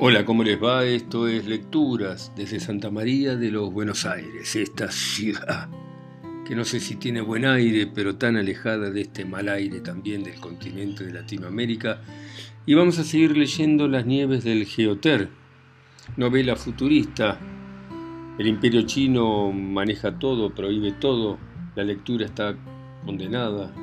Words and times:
Hola, 0.00 0.24
¿cómo 0.24 0.44
les 0.44 0.62
va? 0.62 0.84
Esto 0.84 1.26
es 1.26 1.44
Lecturas 1.46 2.30
desde 2.36 2.60
Santa 2.60 2.88
María 2.88 3.34
de 3.34 3.50
los 3.50 3.72
Buenos 3.72 4.06
Aires, 4.06 4.54
esta 4.54 4.92
ciudad 4.92 5.68
que 6.46 6.54
no 6.54 6.64
sé 6.64 6.78
si 6.78 6.94
tiene 6.94 7.20
buen 7.20 7.44
aire, 7.44 7.88
pero 7.88 8.14
tan 8.14 8.36
alejada 8.36 8.90
de 8.90 9.00
este 9.00 9.24
mal 9.24 9.48
aire 9.48 9.80
también 9.80 10.22
del 10.22 10.38
continente 10.38 11.04
de 11.04 11.12
Latinoamérica. 11.12 12.00
Y 12.64 12.74
vamos 12.74 13.00
a 13.00 13.02
seguir 13.02 13.36
leyendo 13.36 13.88
Las 13.88 14.06
nieves 14.06 14.44
del 14.44 14.66
Geoter, 14.66 15.30
novela 16.16 16.54
futurista. 16.54 17.36
El 18.38 18.46
imperio 18.46 18.82
chino 18.82 19.50
maneja 19.50 20.16
todo, 20.16 20.54
prohíbe 20.54 20.92
todo, 20.92 21.38
la 21.74 21.82
lectura 21.82 22.24
está 22.24 22.54
condenada, 23.04 23.74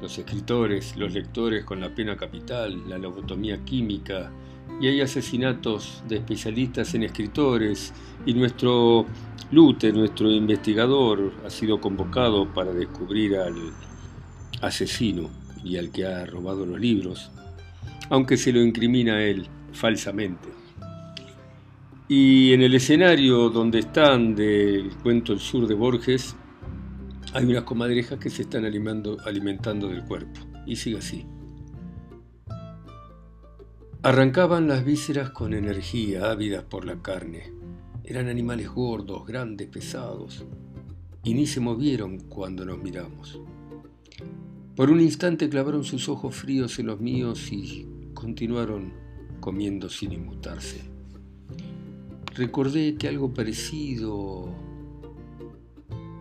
los 0.00 0.16
escritores, 0.16 0.96
los 0.96 1.12
lectores 1.12 1.62
con 1.64 1.82
la 1.82 1.94
pena 1.94 2.16
capital, 2.16 2.88
la 2.88 2.96
lobotomía 2.96 3.62
química, 3.66 4.32
y 4.80 4.88
hay 4.88 5.00
asesinatos 5.00 6.02
de 6.08 6.16
especialistas 6.16 6.94
en 6.94 7.04
escritores 7.04 7.92
y 8.26 8.34
nuestro 8.34 9.06
Lute, 9.50 9.92
nuestro 9.92 10.30
investigador, 10.30 11.32
ha 11.46 11.50
sido 11.50 11.80
convocado 11.80 12.52
para 12.52 12.72
descubrir 12.72 13.36
al 13.36 13.54
asesino 14.60 15.30
y 15.62 15.76
al 15.76 15.90
que 15.92 16.06
ha 16.06 16.26
robado 16.26 16.66
los 16.66 16.80
libros, 16.80 17.30
aunque 18.10 18.36
se 18.36 18.52
lo 18.52 18.60
incrimina 18.62 19.22
él 19.22 19.46
falsamente. 19.72 20.48
Y 22.08 22.52
en 22.52 22.62
el 22.62 22.74
escenario 22.74 23.48
donde 23.48 23.80
están 23.80 24.34
del 24.34 24.90
cuento 25.02 25.32
El 25.32 25.40
Sur 25.40 25.66
de 25.66 25.74
Borges, 25.74 26.36
hay 27.32 27.44
unas 27.44 27.64
comadrejas 27.64 28.18
que 28.18 28.30
se 28.30 28.42
están 28.42 28.64
alimentando 28.64 29.88
del 29.88 30.04
cuerpo. 30.04 30.40
Y 30.66 30.76
sigue 30.76 30.98
así. 30.98 31.24
Arrancaban 34.04 34.68
las 34.68 34.84
vísceras 34.84 35.30
con 35.30 35.54
energía, 35.54 36.30
ávidas 36.30 36.62
por 36.62 36.84
la 36.84 37.00
carne. 37.00 37.54
Eran 38.04 38.28
animales 38.28 38.68
gordos, 38.68 39.26
grandes, 39.26 39.66
pesados, 39.68 40.44
y 41.22 41.32
ni 41.32 41.46
se 41.46 41.60
movieron 41.60 42.18
cuando 42.18 42.66
nos 42.66 42.76
miramos. 42.82 43.40
Por 44.76 44.90
un 44.90 45.00
instante 45.00 45.48
clavaron 45.48 45.84
sus 45.84 46.10
ojos 46.10 46.36
fríos 46.36 46.78
en 46.78 46.88
los 46.88 47.00
míos 47.00 47.50
y 47.50 47.88
continuaron 48.12 48.92
comiendo 49.40 49.88
sin 49.88 50.12
inmutarse. 50.12 50.82
Recordé 52.34 52.96
que 52.96 53.08
algo 53.08 53.32
parecido, 53.32 54.54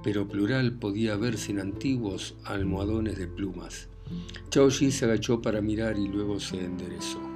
pero 0.03 0.25
plural, 0.25 0.80
podía 0.80 1.18
verse 1.18 1.52
en 1.52 1.59
antiguos 1.59 2.38
almohadones 2.45 3.18
de 3.18 3.28
plumas. 3.28 3.90
Chao 4.52 4.70
Shi 4.70 4.90
se 4.90 5.03
agachó 5.03 5.42
para 5.42 5.59
mirar 5.59 6.00
y 6.00 6.08
luego 6.08 6.40
se 6.40 6.64
enderezó. 6.64 7.33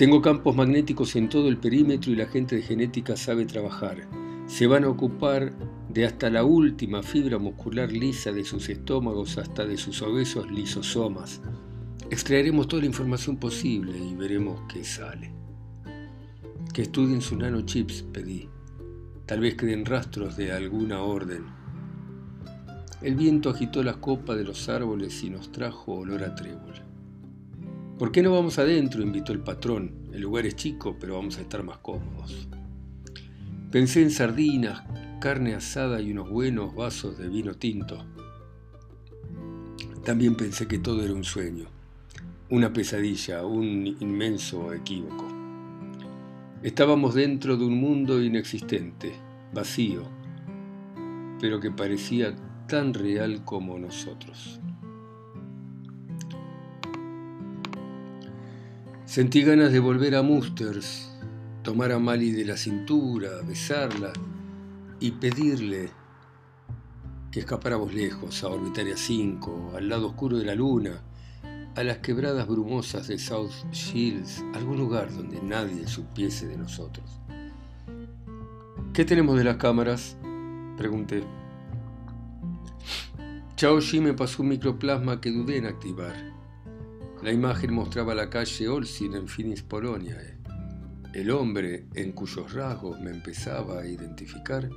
Tengo 0.00 0.22
campos 0.22 0.56
magnéticos 0.56 1.14
en 1.14 1.28
todo 1.28 1.48
el 1.48 1.58
perímetro 1.58 2.10
y 2.10 2.16
la 2.16 2.24
gente 2.24 2.56
de 2.56 2.62
genética 2.62 3.18
sabe 3.18 3.44
trabajar. 3.44 4.08
Se 4.46 4.66
van 4.66 4.84
a 4.84 4.88
ocupar 4.88 5.52
de 5.90 6.06
hasta 6.06 6.30
la 6.30 6.42
última 6.42 7.02
fibra 7.02 7.36
muscular 7.36 7.92
lisa 7.92 8.32
de 8.32 8.42
sus 8.42 8.70
estómagos 8.70 9.36
hasta 9.36 9.66
de 9.66 9.76
sus 9.76 10.00
obesos 10.00 10.50
lisosomas. 10.50 11.42
Extraeremos 12.08 12.66
toda 12.66 12.80
la 12.80 12.88
información 12.88 13.36
posible 13.36 13.98
y 13.98 14.14
veremos 14.14 14.62
qué 14.72 14.84
sale. 14.84 15.34
Que 16.72 16.80
estudien 16.80 17.20
sus 17.20 17.36
nanochips, 17.36 18.04
pedí. 18.10 18.48
Tal 19.26 19.40
vez 19.40 19.54
queden 19.54 19.84
rastros 19.84 20.34
de 20.34 20.50
alguna 20.50 21.02
orden. 21.02 21.44
El 23.02 23.16
viento 23.16 23.50
agitó 23.50 23.82
las 23.82 23.98
copas 23.98 24.38
de 24.38 24.44
los 24.44 24.66
árboles 24.70 25.22
y 25.22 25.28
nos 25.28 25.52
trajo 25.52 25.92
olor 25.92 26.24
a 26.24 26.34
trébol. 26.34 26.89
¿Por 28.00 28.12
qué 28.12 28.22
no 28.22 28.32
vamos 28.32 28.58
adentro? 28.58 29.02
invitó 29.02 29.34
el 29.34 29.40
patrón. 29.40 30.08
El 30.10 30.22
lugar 30.22 30.46
es 30.46 30.56
chico, 30.56 30.96
pero 30.98 31.16
vamos 31.16 31.36
a 31.36 31.42
estar 31.42 31.62
más 31.62 31.76
cómodos. 31.80 32.48
Pensé 33.70 34.00
en 34.00 34.10
sardinas, 34.10 34.84
carne 35.20 35.54
asada 35.54 36.00
y 36.00 36.10
unos 36.10 36.30
buenos 36.30 36.74
vasos 36.74 37.18
de 37.18 37.28
vino 37.28 37.52
tinto. 37.52 38.06
También 40.02 40.34
pensé 40.34 40.66
que 40.66 40.78
todo 40.78 41.04
era 41.04 41.12
un 41.12 41.24
sueño, 41.24 41.66
una 42.48 42.72
pesadilla, 42.72 43.44
un 43.44 43.86
inmenso 44.00 44.72
equívoco. 44.72 45.28
Estábamos 46.62 47.14
dentro 47.14 47.58
de 47.58 47.66
un 47.66 47.78
mundo 47.78 48.22
inexistente, 48.22 49.12
vacío, 49.52 50.04
pero 51.38 51.60
que 51.60 51.70
parecía 51.70 52.34
tan 52.66 52.94
real 52.94 53.44
como 53.44 53.78
nosotros. 53.78 54.58
Sentí 59.10 59.42
ganas 59.42 59.72
de 59.72 59.80
volver 59.80 60.14
a 60.14 60.22
Musters, 60.22 61.10
tomar 61.64 61.90
a 61.90 61.98
Mali 61.98 62.30
de 62.30 62.44
la 62.44 62.56
cintura, 62.56 63.42
besarla 63.44 64.12
y 65.00 65.10
pedirle 65.10 65.90
que 67.32 67.40
escapáramos 67.40 67.92
lejos, 67.92 68.44
a 68.44 68.50
Orbitaria 68.50 68.96
5, 68.96 69.72
al 69.76 69.88
lado 69.88 70.06
oscuro 70.06 70.38
de 70.38 70.44
la 70.44 70.54
luna, 70.54 71.02
a 71.74 71.82
las 71.82 71.98
quebradas 71.98 72.46
brumosas 72.46 73.08
de 73.08 73.18
South 73.18 73.50
Shields, 73.72 74.44
algún 74.54 74.78
lugar 74.78 75.12
donde 75.12 75.42
nadie 75.42 75.88
supiese 75.88 76.46
de 76.46 76.56
nosotros. 76.56 77.10
¿Qué 78.92 79.04
tenemos 79.04 79.36
de 79.36 79.42
las 79.42 79.56
cámaras? 79.56 80.16
pregunté. 80.78 81.24
Chao 83.56 83.80
me 84.00 84.14
pasó 84.14 84.44
un 84.44 84.50
microplasma 84.50 85.20
que 85.20 85.32
dudé 85.32 85.56
en 85.56 85.66
activar. 85.66 86.39
La 87.22 87.30
imagen 87.30 87.74
mostraba 87.74 88.14
la 88.14 88.30
calle 88.30 88.66
Olsin 88.66 89.14
en 89.14 89.28
Finis, 89.28 89.62
Polonia. 89.62 90.16
El 91.12 91.30
hombre, 91.30 91.86
en 91.94 92.12
cuyos 92.12 92.54
rasgos 92.54 92.98
me 92.98 93.10
empezaba 93.10 93.82
a 93.82 93.86
identificar, 93.86 94.70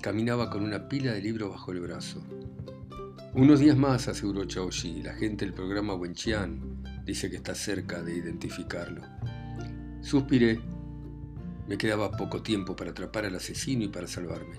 caminaba 0.00 0.48
con 0.48 0.62
una 0.62 0.88
pila 0.88 1.12
de 1.12 1.20
libros 1.20 1.50
bajo 1.50 1.72
el 1.72 1.80
brazo. 1.80 2.22
Unos 3.34 3.60
días 3.60 3.76
más, 3.76 4.08
aseguró 4.08 4.46
Chaoshi, 4.46 5.02
la 5.02 5.12
gente 5.12 5.44
del 5.44 5.52
programa 5.52 5.94
Wenqian 5.94 6.82
dice 7.04 7.28
que 7.28 7.36
está 7.36 7.54
cerca 7.54 8.02
de 8.02 8.16
identificarlo. 8.16 9.02
Suspiré. 10.00 10.58
Me 11.68 11.76
quedaba 11.76 12.10
poco 12.10 12.40
tiempo 12.40 12.74
para 12.74 12.92
atrapar 12.92 13.26
al 13.26 13.36
asesino 13.36 13.84
y 13.84 13.88
para 13.88 14.06
salvarme. 14.06 14.56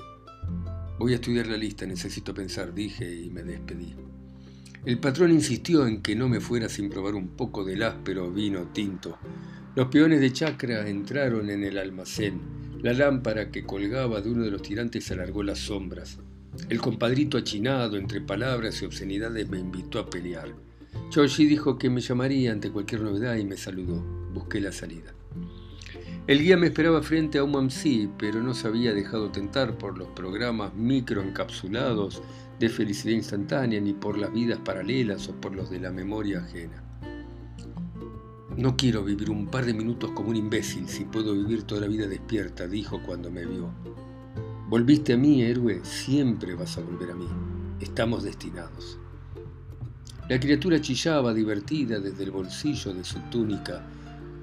Voy 1.00 1.14
a 1.14 1.16
estudiar 1.16 1.48
la 1.48 1.58
lista, 1.58 1.88
necesito 1.88 2.32
pensar, 2.32 2.76
dije 2.76 3.12
y 3.12 3.32
me 3.32 3.42
despedí. 3.42 3.96
El 4.86 4.98
patrón 4.98 5.32
insistió 5.32 5.86
en 5.86 6.02
que 6.02 6.16
no 6.16 6.30
me 6.30 6.40
fuera 6.40 6.70
sin 6.70 6.90
probar 6.90 7.14
un 7.14 7.28
poco 7.28 7.66
del 7.66 7.84
áspero 7.84 8.32
vino 8.32 8.68
tinto. 8.68 9.18
Los 9.76 9.90
peones 9.90 10.22
de 10.22 10.32
chacra 10.32 10.88
entraron 10.88 11.50
en 11.50 11.66
el 11.66 11.78
almacén. 11.78 12.40
La 12.82 12.94
lámpara 12.94 13.52
que 13.52 13.66
colgaba 13.66 14.22
de 14.22 14.32
uno 14.32 14.44
de 14.44 14.52
los 14.52 14.62
tirantes 14.62 15.12
alargó 15.12 15.44
las 15.44 15.60
sombras. 15.60 16.20
El 16.70 16.80
compadrito 16.80 17.38
achinado 17.38 17.98
entre 17.98 18.22
palabras 18.22 18.82
y 18.82 18.86
obscenidades 18.86 19.50
me 19.50 19.60
invitó 19.60 20.00
a 20.00 20.10
pelear. 20.10 20.56
Choshi 21.10 21.46
dijo 21.46 21.78
que 21.78 21.90
me 21.90 22.00
llamaría 22.00 22.54
ante 22.54 22.72
cualquier 22.72 23.02
novedad 23.02 23.36
y 23.36 23.44
me 23.44 23.58
saludó. 23.58 24.02
Busqué 24.34 24.62
la 24.62 24.72
salida. 24.72 25.14
El 26.26 26.42
guía 26.42 26.58
me 26.58 26.68
esperaba 26.68 27.02
frente 27.04 27.38
a 27.38 27.44
un 27.44 27.52
mamsi, 27.52 28.10
pero 28.18 28.42
no 28.42 28.54
se 28.54 28.68
había 28.68 28.94
dejado 28.94 29.30
tentar 29.30 29.78
por 29.78 29.98
los 29.98 30.08
programas 30.10 30.74
microencapsulados 30.74 32.22
de 32.60 32.70
felicidad 32.70 33.16
instantánea, 33.16 33.80
ni 33.80 33.94
por 33.94 34.18
las 34.18 34.34
vidas 34.34 34.60
paralelas 34.64 35.30
o 35.30 35.34
por 35.34 35.56
los 35.56 35.70
de 35.70 35.80
la 35.80 35.92
memoria 35.92 36.40
ajena. 36.40 36.84
No 38.58 38.76
quiero 38.76 39.04
vivir 39.04 39.30
un 39.30 39.48
par 39.48 39.66
de 39.66 39.74
minutos 39.74 40.12
como 40.12 40.30
un 40.30 40.36
imbécil 40.36 40.90
si 40.90 41.06
puedo 41.06 41.34
vivir 41.34 41.64
toda 41.64 41.82
la 41.82 41.88
vida 41.88 42.08
despierta, 42.08 42.68
dijo 42.68 43.02
cuando 43.06 43.32
me 43.32 43.46
vio. 43.46 43.70
Volviste 44.68 45.14
a 45.14 45.18
mí, 45.18 45.42
héroe, 45.42 45.80
siempre 45.84 46.56
vas 46.56 46.78
a 46.78 46.82
volver 46.82 47.12
a 47.12 47.16
mí. 47.16 47.28
Estamos 47.80 48.24
destinados. 48.24 49.00
La 50.28 50.40
criatura 50.40 50.82
chillaba 50.82 51.34
divertida 51.34 52.00
desde 52.00 52.26
el 52.26 52.32
bolsillo 52.32 52.94
de 52.94 53.06
su 53.06 53.20
túnica. 53.32 53.82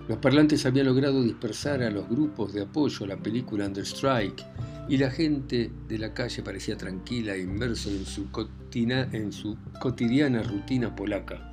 Los 0.09 0.19
parlantes 0.19 0.65
habían 0.65 0.87
logrado 0.87 1.23
dispersar 1.23 1.83
a 1.83 1.91
los 1.91 2.09
grupos 2.09 2.55
de 2.55 2.63
apoyo 2.63 3.05
a 3.05 3.09
la 3.09 3.17
película 3.19 3.67
Under 3.67 3.85
Strike 3.85 4.43
y 4.89 4.99
la 4.99 5.11
gente 5.11 5.71
de 5.89 5.99
la 5.99 6.15
calle 6.15 6.43
parecía 6.43 6.77
tranquila 6.77 7.35
e 7.35 7.41
inmerso 7.41 7.91
en 7.91 8.07
su, 8.07 9.57
cotidiana 9.81 10.43
rutina 10.43 10.95
polaca. 10.95 11.53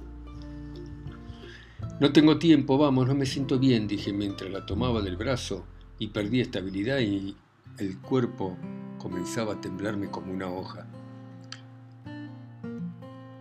No 2.00 2.12
tengo 2.12 2.38
tiempo, 2.38 2.78
vamos, 2.78 3.08
no 3.08 3.16
me 3.16 3.26
siento 3.26 3.60
bien, 3.60 3.88
dije 3.88 4.14
mientras 4.14 4.52
la 4.52 4.66
tomaba 4.66 5.02
del 5.02 5.18
brazo 5.18 5.66
y 6.00 6.08
perdí 6.08 6.42
estabilidad 6.42 7.00
y 7.00 7.36
el 7.78 8.00
cuerpo 8.00 8.58
comenzaba 9.00 9.54
a 9.54 9.62
temblarme 9.62 10.10
como 10.10 10.32
una 10.32 10.50
hoja. 10.50 10.88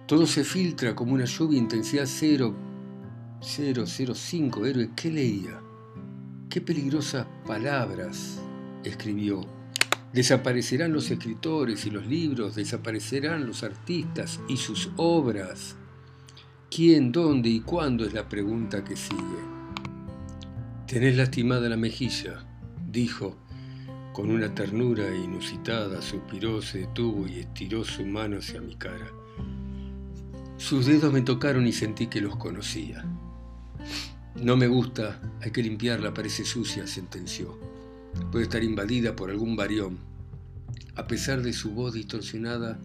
Todo 0.07 0.27
se 0.27 0.45
filtra 0.45 0.95
como 0.95 1.15
una 1.15 1.25
lluvia, 1.25 1.59
intensidad 1.59 2.05
cero, 2.07 2.55
cero, 3.41 3.85
cero, 3.87 4.15
cinco, 4.15 4.67
héroe. 4.67 4.91
¿Qué 4.95 5.11
leía? 5.11 5.61
¿Qué 6.49 6.61
peligrosas 6.61 7.27
palabras 7.47 8.39
escribió? 8.85 9.62
Desaparecerán 10.13 10.93
los 10.93 11.11
escritores 11.11 11.87
y 11.87 11.91
los 11.91 12.07
libros, 12.07 12.55
desaparecerán 12.55 13.47
los 13.47 13.63
artistas 13.63 14.41
y 14.47 14.59
sus 14.59 14.91
obras. 14.97 15.77
¿Quién, 16.71 17.13
dónde 17.13 17.49
y 17.49 17.61
cuándo 17.61 18.05
es 18.05 18.13
la 18.13 18.29
pregunta 18.29 18.85
que 18.85 18.97
sigue? 18.97 19.53
Tenés 20.87 21.17
lastimada 21.17 21.69
la 21.71 21.79
mejilla, 21.79 22.45
dijo, 22.91 23.39
con 24.13 24.31
una 24.31 24.55
ternura 24.55 25.15
inusitada, 25.17 26.03
suspiró, 26.03 26.61
se 26.61 26.81
detuvo 26.81 27.27
y 27.27 27.39
estiró 27.39 27.83
su 27.83 28.05
mano 28.05 28.39
hacia 28.39 28.61
mi 28.61 28.75
cara. 28.77 29.11
Sus 30.59 30.85
dedos 30.85 31.11
me 31.11 31.23
tocaron 31.23 31.67
y 31.67 31.73
sentí 31.73 32.09
que 32.09 32.21
los 32.21 32.37
conocía. 32.37 33.05
No 34.37 34.57
me 34.57 34.67
gusta, 34.67 35.21
hay 35.41 35.51
que 35.51 35.63
limpiarla, 35.63 36.13
parece 36.13 36.45
sucia, 36.45 36.87
sentenció. 36.87 37.72
Puede 38.31 38.45
estar 38.45 38.63
invadida 38.63 39.17
por 39.17 39.31
algún 39.31 39.57
varión. 39.57 39.99
A 40.97 41.07
pesar 41.07 41.43
de 41.43 41.53
su 41.53 41.71
voz 41.71 41.95
distorsionada, 41.95 42.79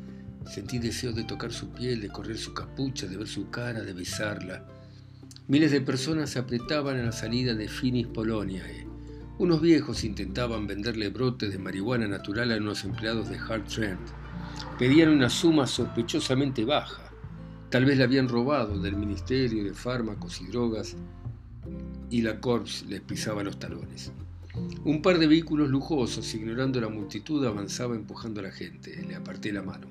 sentí 0.46 0.80
deseo 0.80 1.12
de 1.12 1.24
tocar 1.24 1.52
su 1.52 1.70
piel, 1.70 2.02
de 2.02 2.10
correr 2.10 2.38
su 2.38 2.54
capucha, 2.54 3.08
de 3.08 3.18
ver 3.18 3.28
su 3.28 3.50
cara, 3.50 3.82
de 3.82 3.94
besarla. 3.94 4.66
Miles 5.48 5.72
de 5.72 5.82
personas 5.82 6.30
se 6.30 6.40
apretaban 6.40 7.00
a 7.00 7.04
la 7.04 7.12
salida 7.12 7.54
de 7.54 7.68
Finis 7.68 8.08
Poloniae. 8.08 8.88
Unos 9.40 9.62
viejos 9.62 10.04
intentaban 10.04 10.68
venderle 10.68 11.10
brotes 11.10 11.52
de 11.52 11.60
marihuana 11.60 12.08
natural 12.08 12.52
a 12.52 12.58
unos 12.58 12.84
empleados 12.84 13.30
de 13.30 13.38
Hard 13.38 13.66
Trend. 13.66 14.00
Pedían 14.80 15.10
una 15.10 15.30
suma 15.30 15.68
sospechosamente 15.68 16.66
baja. 16.66 17.12
Tal 17.70 17.86
vez 17.86 17.98
la 17.98 18.06
habían 18.06 18.30
robado 18.30 18.80
del 18.80 18.96
Ministerio 18.96 19.64
de 19.64 19.74
Fármacos 19.74 20.42
y 20.42 20.48
Drogas 20.48 20.96
y 22.10 22.22
la 22.22 22.40
Corps 22.40 22.86
les 22.88 23.02
pisaba 23.02 23.44
los 23.44 23.60
talones. 23.60 24.12
Un 24.84 25.02
par 25.02 25.20
de 25.20 25.28
vehículos 25.28 25.70
lujosos, 25.70 26.34
ignorando 26.34 26.80
la 26.80 26.90
multitud, 26.90 27.46
avanzaba 27.46 27.96
empujando 27.96 28.40
a 28.40 28.44
la 28.44 28.52
gente. 28.52 28.96
Le 29.08 29.16
aparté 29.16 29.52
la 29.52 29.62
mano. 29.62 29.88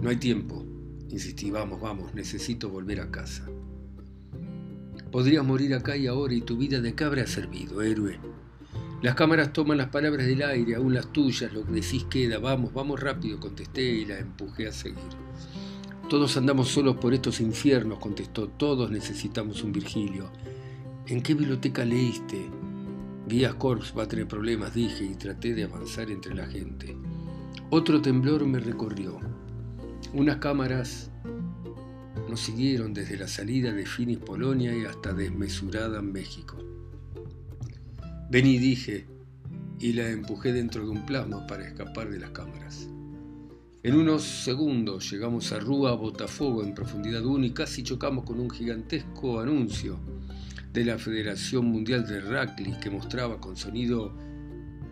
No 0.00 0.08
hay 0.08 0.16
tiempo. 0.16 0.64
Insistí, 1.10 1.50
vamos, 1.50 1.80
vamos, 1.80 2.14
necesito 2.14 2.68
volver 2.68 3.00
a 3.00 3.10
casa. 3.10 3.48
Podrías 5.10 5.44
morir 5.44 5.74
acá 5.74 5.96
y 5.96 6.06
ahora 6.06 6.34
y 6.34 6.40
tu 6.40 6.56
vida 6.56 6.80
de 6.80 6.94
qué 6.94 7.04
habrá 7.04 7.26
servido, 7.26 7.82
héroe. 7.82 8.18
Las 9.02 9.14
cámaras 9.14 9.52
toman 9.52 9.78
las 9.78 9.88
palabras 9.88 10.26
del 10.26 10.42
aire, 10.42 10.76
aún 10.76 10.94
las 10.94 11.12
tuyas, 11.12 11.52
lo 11.52 11.64
que 11.64 11.72
decís 11.72 12.04
queda. 12.04 12.38
Vamos, 12.38 12.72
vamos 12.72 13.00
rápido, 13.00 13.40
contesté 13.40 13.82
y 13.82 14.04
la 14.04 14.18
empujé 14.18 14.68
a 14.68 14.72
seguir. 14.72 14.98
Todos 16.08 16.36
andamos 16.36 16.68
solos 16.68 16.96
por 16.96 17.14
estos 17.14 17.40
infiernos, 17.40 17.98
contestó. 17.98 18.48
Todos 18.48 18.90
necesitamos 18.90 19.64
un 19.64 19.72
Virgilio. 19.72 20.30
¿En 21.06 21.22
qué 21.22 21.34
biblioteca 21.34 21.84
leíste? 21.84 22.48
Vías 23.30 23.54
Corps 23.54 23.94
va 23.96 24.02
a 24.02 24.08
tener 24.08 24.26
problemas, 24.26 24.74
dije, 24.74 25.04
y 25.04 25.14
traté 25.14 25.54
de 25.54 25.62
avanzar 25.62 26.10
entre 26.10 26.34
la 26.34 26.48
gente. 26.48 26.96
Otro 27.70 28.02
temblor 28.02 28.44
me 28.44 28.58
recorrió. 28.58 29.20
Unas 30.12 30.38
cámaras 30.38 31.12
nos 32.28 32.40
siguieron 32.40 32.92
desde 32.92 33.16
la 33.16 33.28
salida 33.28 33.72
de 33.72 33.86
Finis 33.86 34.18
Polonia 34.18 34.76
y 34.76 34.84
hasta 34.84 35.12
Desmesurada 35.12 36.02
México. 36.02 36.58
Vení, 38.28 38.58
dije, 38.58 39.06
y 39.78 39.92
la 39.92 40.10
empujé 40.10 40.52
dentro 40.52 40.82
de 40.82 40.90
un 40.90 41.06
plasma 41.06 41.46
para 41.46 41.68
escapar 41.68 42.10
de 42.10 42.18
las 42.18 42.30
cámaras. 42.30 42.88
En 43.84 43.94
unos 43.94 44.22
segundos 44.24 45.08
llegamos 45.08 45.52
a 45.52 45.60
Rúa 45.60 45.94
Botafogo 45.94 46.64
en 46.64 46.74
profundidad 46.74 47.24
1 47.24 47.46
y 47.46 47.50
casi 47.52 47.84
chocamos 47.84 48.24
con 48.24 48.40
un 48.40 48.50
gigantesco 48.50 49.38
anuncio 49.38 50.00
de 50.72 50.84
la 50.84 50.98
Federación 50.98 51.66
Mundial 51.66 52.06
de 52.06 52.20
Rugby 52.20 52.78
que 52.80 52.90
mostraba 52.90 53.40
con 53.40 53.56
sonido 53.56 54.14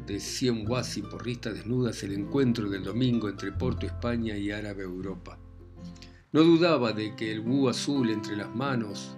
de 0.06 0.18
100 0.18 0.68
watts 0.68 0.96
y 0.96 1.02
porristas 1.02 1.54
desnudas 1.54 2.02
el 2.02 2.12
encuentro 2.12 2.68
del 2.68 2.82
domingo 2.82 3.28
entre 3.28 3.52
Porto 3.52 3.86
España 3.86 4.36
y 4.36 4.50
Árabe 4.50 4.82
Europa. 4.82 5.38
No 6.32 6.42
dudaba 6.42 6.92
de 6.92 7.14
que 7.14 7.30
el 7.30 7.42
búho 7.42 7.68
azul 7.68 8.10
entre 8.10 8.36
las 8.36 8.52
manos 8.54 9.16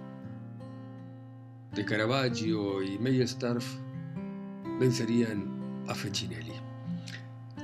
de 1.73 1.83
Caravaggio 1.83 2.83
y 2.83 2.99
Meyerstaff 2.99 3.65
vencerían 4.79 5.83
a 5.87 5.95
Fecinelli. 5.95 6.53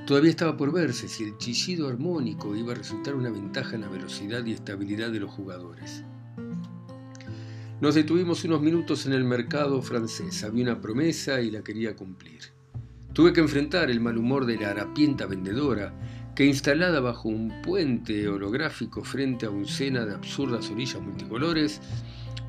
Todavía 0.06 0.30
estaba 0.30 0.56
por 0.56 0.72
verse 0.72 1.06
si 1.06 1.24
el 1.24 1.36
chillido 1.36 1.86
armónico 1.88 2.56
iba 2.56 2.72
a 2.72 2.76
resultar 2.76 3.14
una 3.14 3.30
ventaja 3.30 3.76
en 3.76 3.82
la 3.82 3.88
velocidad 3.88 4.44
y 4.46 4.54
estabilidad 4.54 5.10
de 5.10 5.20
los 5.20 5.30
jugadores. 5.30 6.02
Nos 7.80 7.94
detuvimos 7.94 8.42
unos 8.42 8.60
minutos 8.60 9.06
en 9.06 9.12
el 9.12 9.22
mercado 9.22 9.80
francés. 9.82 10.42
Había 10.42 10.64
una 10.64 10.80
promesa 10.80 11.40
y 11.40 11.52
la 11.52 11.62
quería 11.62 11.94
cumplir. 11.94 12.40
Tuve 13.12 13.32
que 13.32 13.40
enfrentar 13.40 13.88
el 13.88 14.00
mal 14.00 14.18
humor 14.18 14.46
de 14.46 14.56
la 14.56 14.70
harapienta 14.70 15.26
vendedora 15.26 15.94
que 16.34 16.44
instalada 16.44 16.98
bajo 16.98 17.28
un 17.28 17.62
puente 17.62 18.26
holográfico 18.26 19.04
frente 19.04 19.46
a 19.46 19.50
un 19.50 19.64
sena 19.64 20.04
de 20.04 20.14
absurdas 20.14 20.68
orillas 20.70 21.00
multicolores, 21.00 21.80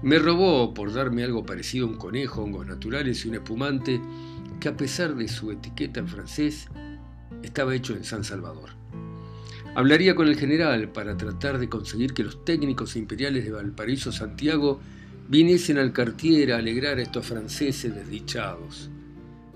me 0.02 0.18
robó 0.18 0.74
por 0.74 0.94
darme 0.94 1.24
algo 1.24 1.46
parecido 1.46 1.86
a 1.86 1.90
un 1.90 1.98
conejo, 1.98 2.42
hongos 2.42 2.66
naturales 2.66 3.24
y 3.24 3.30
un 3.30 3.36
espumante 3.36 4.02
que 4.60 4.70
a 4.70 4.78
pesar 4.78 5.16
de 5.16 5.28
su 5.28 5.52
etiqueta 5.52 6.00
en 6.00 6.08
francés, 6.08 6.70
estaba 7.44 7.76
hecho 7.76 7.94
en 7.96 8.04
San 8.04 8.24
Salvador. 8.24 8.72
Hablaría 9.76 10.16
con 10.16 10.28
el 10.28 10.38
general 10.38 10.90
para 10.90 11.18
tratar 11.18 11.60
de 11.60 11.70
conseguir 11.70 12.14
que 12.14 12.24
los 12.24 12.44
técnicos 12.44 12.96
imperiales 12.96 13.46
de 13.46 13.52
Valparaíso 13.52 14.12
Santiago 14.12 14.80
viniesen 15.30 15.78
al 15.78 15.94
Cartier 15.94 16.54
a 16.54 16.58
alegrar 16.58 16.98
a 16.98 17.04
estos 17.04 17.24
franceses 17.24 17.94
desdichados. 17.94 18.90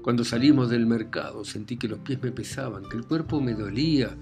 Cuando 0.04 0.24
salimos 0.24 0.70
del 0.70 0.86
mercado 0.86 1.44
sentí 1.44 1.78
que 1.78 1.88
los 1.88 1.98
pies 1.98 2.22
me 2.22 2.32
pesaban, 2.32 2.88
que 2.88 2.96
el 2.96 3.06
cuerpo 3.06 3.42
me 3.42 3.56
dolía, 3.56 4.16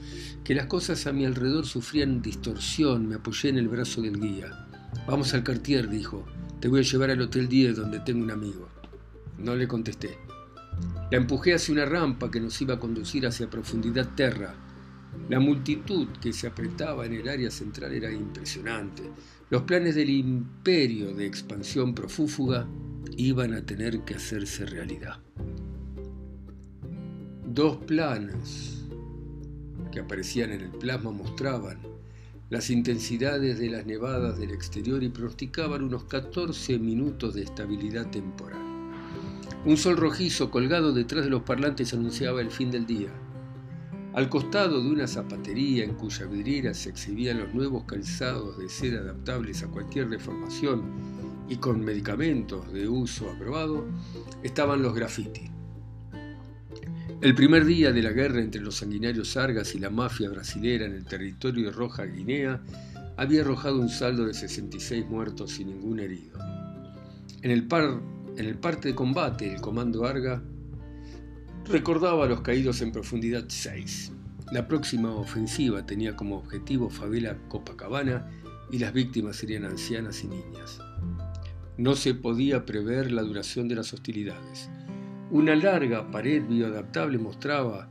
que 0.45 0.55
las 0.55 0.67
cosas 0.67 1.05
a 1.07 1.11
mi 1.11 1.25
alrededor 1.25 1.65
sufrían 1.65 2.21
distorsión. 2.21 3.05
Me 3.05 3.15
apoyé 3.15 3.49
en 3.49 3.57
el 3.57 3.67
brazo 3.67 4.01
del 4.01 4.17
guía. 4.17 4.65
Vamos 5.05 5.33
al 5.33 5.43
Cartier, 5.43 5.89
dijo. 5.89 6.25
Te 6.61 6.69
voy 6.69 6.79
a 6.79 6.83
llevar 6.83 7.09
al 7.09 7.21
Hotel 7.21 7.49
10 7.49 7.75
donde 7.75 7.99
tengo 7.99 8.23
un 8.23 8.31
amigo. 8.31 8.69
No 9.37 9.53
le 9.53 9.67
contesté. 9.67 10.17
La 11.11 11.17
empujé 11.17 11.53
hacia 11.53 11.73
una 11.73 11.85
rampa 11.85 12.31
que 12.31 12.39
nos 12.39 12.61
iba 12.61 12.75
a 12.75 12.79
conducir 12.79 13.27
hacia 13.27 13.49
profundidad 13.49 14.07
terra. 14.15 14.55
La 15.27 15.41
multitud 15.41 16.07
que 16.21 16.31
se 16.31 16.47
apretaba 16.47 17.05
en 17.05 17.13
el 17.13 17.27
área 17.27 17.51
central 17.51 17.91
era 17.91 18.09
impresionante. 18.09 19.03
Los 19.51 19.61
planes 19.63 19.93
del 19.93 20.09
imperio 20.09 21.13
de 21.13 21.27
expansión 21.27 21.93
profúfuga 21.93 22.67
iban 23.17 23.53
a 23.53 23.63
tener 23.63 24.03
que 24.03 24.15
hacerse 24.15 24.65
realidad 24.65 25.19
dos 27.53 27.77
planos 27.77 28.85
que 29.91 29.99
aparecían 29.99 30.51
en 30.51 30.61
el 30.61 30.69
plasma 30.69 31.11
mostraban 31.11 31.79
las 32.49 32.69
intensidades 32.69 33.59
de 33.59 33.69
las 33.69 33.85
nevadas 33.85 34.37
del 34.37 34.51
exterior 34.51 35.03
y 35.03 35.09
pronosticaban 35.09 35.83
unos 35.83 36.05
14 36.05 36.79
minutos 36.79 37.33
de 37.33 37.43
estabilidad 37.43 38.09
temporal. 38.09 38.61
Un 39.65 39.77
sol 39.77 39.97
rojizo 39.97 40.49
colgado 40.49 40.93
detrás 40.93 41.25
de 41.25 41.29
los 41.29 41.43
parlantes 41.43 41.93
anunciaba 41.93 42.41
el 42.41 42.51
fin 42.51 42.71
del 42.71 42.85
día. 42.85 43.09
Al 44.13 44.27
costado 44.27 44.83
de 44.83 44.89
una 44.89 45.07
zapatería 45.07 45.85
en 45.85 45.93
cuya 45.93 46.25
vidriera 46.25 46.73
se 46.73 46.89
exhibían 46.89 47.39
los 47.39 47.53
nuevos 47.53 47.85
calzados 47.85 48.57
de 48.57 48.67
seda 48.67 48.99
adaptables 48.99 49.63
a 49.63 49.67
cualquier 49.67 50.09
deformación 50.09 50.83
y 51.47 51.55
con 51.55 51.79
medicamentos 51.79 52.71
de 52.73 52.89
uso 52.89 53.29
aprobado, 53.29 53.85
estaban 54.43 54.81
los 54.81 54.93
grafitis. 54.93 55.49
El 57.21 57.35
primer 57.35 57.63
día 57.63 57.93
de 57.93 58.01
la 58.01 58.11
guerra 58.11 58.41
entre 58.41 58.61
los 58.61 58.77
sanguinarios 58.77 59.29
sargas 59.29 59.75
y 59.75 59.79
la 59.79 59.89
mafia 59.89 60.29
brasilera 60.29 60.85
en 60.85 60.93
el 60.93 61.05
territorio 61.05 61.67
de 61.67 61.71
Roja 61.71 62.03
Guinea 62.03 62.61
había 63.15 63.41
arrojado 63.41 63.79
un 63.79 63.89
saldo 63.89 64.25
de 64.25 64.33
66 64.33 65.05
muertos 65.07 65.57
y 65.59 65.65
ningún 65.65 66.01
herido. 66.01 66.37
En 67.43 67.51
el, 67.51 67.67
en 68.37 68.45
el 68.45 68.57
parte 68.57 68.89
de 68.89 68.95
combate, 68.95 69.53
el 69.53 69.61
comando 69.61 70.05
Arga 70.05 70.41
recordaba 71.71 72.27
los 72.27 72.41
caídos 72.41 72.81
en 72.81 72.91
profundidad 72.91 73.45
6. 73.47 74.11
La 74.51 74.67
próxima 74.67 75.11
ofensiva 75.11 75.85
tenía 75.85 76.17
como 76.17 76.37
objetivo 76.37 76.89
Favela 76.89 77.37
Copacabana 77.47 78.29
y 78.69 78.79
las 78.79 78.91
víctimas 78.91 79.37
serían 79.37 79.63
ancianas 79.63 80.21
y 80.23 80.27
niñas. 80.27 80.79
No 81.77 81.95
se 81.95 82.13
podía 82.13 82.65
prever 82.65 83.11
la 83.13 83.21
duración 83.21 83.69
de 83.69 83.75
las 83.75 83.93
hostilidades. 83.93 84.69
Una 85.29 85.55
larga 85.55 86.11
pared 86.11 86.43
bioadaptable 86.45 87.17
mostraba, 87.17 87.87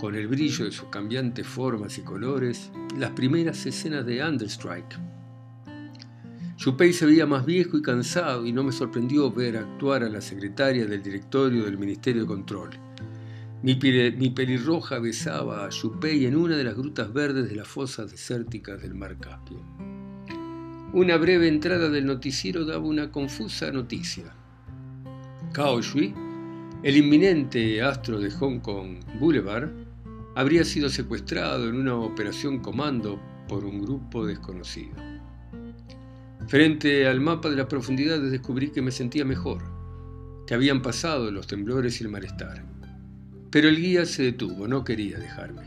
con 0.00 0.16
el 0.16 0.26
brillo 0.26 0.64
de 0.64 0.72
sus 0.72 0.88
cambiantes 0.88 1.46
formas 1.46 1.98
y 1.98 2.02
colores, 2.02 2.72
las 2.98 3.10
primeras 3.12 3.64
escenas 3.64 4.04
de 4.04 4.24
Understrike. 4.24 4.96
Chupey 6.56 6.92
se 6.92 7.06
veía 7.06 7.26
más 7.26 7.46
viejo 7.46 7.78
y 7.78 7.82
cansado 7.82 8.44
y 8.44 8.52
no 8.52 8.64
me 8.64 8.72
sorprendió 8.72 9.30
ver 9.30 9.56
actuar 9.56 10.02
a 10.02 10.08
la 10.08 10.20
secretaria 10.20 10.86
del 10.86 11.02
directorio 11.02 11.64
del 11.64 11.78
Ministerio 11.78 12.22
de 12.22 12.28
Control. 12.28 12.81
Mi, 13.62 13.76
pelirroja 13.76 14.98
besaba 14.98 15.64
a 15.64 15.68
Chupey 15.68 16.26
en 16.26 16.36
una 16.36 16.56
de 16.56 16.64
las 16.64 16.74
grutas 16.74 17.12
verdes 17.12 17.48
de 17.48 17.54
las 17.54 17.68
fosas 17.68 18.10
desérticas 18.10 18.82
del 18.82 18.94
mar 18.94 19.16
Caspio. 19.18 19.60
Una 20.92 21.16
breve 21.16 21.46
entrada 21.46 21.88
del 21.88 22.04
noticiero 22.06 22.64
daba 22.64 22.84
una 22.84 23.12
confusa 23.12 23.70
noticia. 23.70 24.34
Cao 25.52 25.80
Shui 25.80 26.12
el 26.82 26.96
inminente 26.96 27.80
astro 27.80 28.18
de 28.18 28.28
Hong 28.32 28.58
Kong 28.58 28.96
Boulevard 29.20 29.70
habría 30.34 30.64
sido 30.64 30.88
secuestrado 30.88 31.68
en 31.68 31.76
una 31.76 31.94
operación 31.94 32.58
comando 32.58 33.20
por 33.46 33.64
un 33.64 33.80
grupo 33.80 34.26
desconocido. 34.26 34.96
Frente 36.48 37.06
al 37.06 37.20
mapa 37.20 37.48
de 37.48 37.54
las 37.54 37.66
profundidades 37.66 38.32
descubrí 38.32 38.72
que 38.72 38.82
me 38.82 38.90
sentía 38.90 39.24
mejor. 39.24 39.62
que 40.44 40.54
habían 40.54 40.82
pasado 40.82 41.30
los 41.30 41.46
temblores 41.46 42.00
y 42.00 42.04
el 42.04 42.10
malestar. 42.10 42.64
Pero 43.52 43.68
el 43.68 43.76
guía 43.76 44.06
se 44.06 44.22
detuvo, 44.22 44.66
no 44.66 44.82
quería 44.82 45.18
dejarme. 45.18 45.62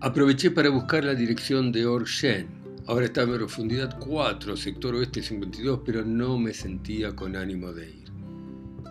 Aproveché 0.00 0.50
para 0.50 0.70
buscar 0.70 1.04
la 1.04 1.14
dirección 1.14 1.70
de 1.70 1.84
Orshen. 1.84 2.48
Ahora 2.86 3.04
estaba 3.04 3.32
en 3.32 3.38
profundidad 3.38 3.98
4, 3.98 4.56
sector 4.56 4.94
oeste 4.94 5.22
52, 5.22 5.80
pero 5.84 6.06
no 6.06 6.38
me 6.38 6.54
sentía 6.54 7.14
con 7.14 7.36
ánimo 7.36 7.70
de 7.72 7.90
ir. 7.90 8.10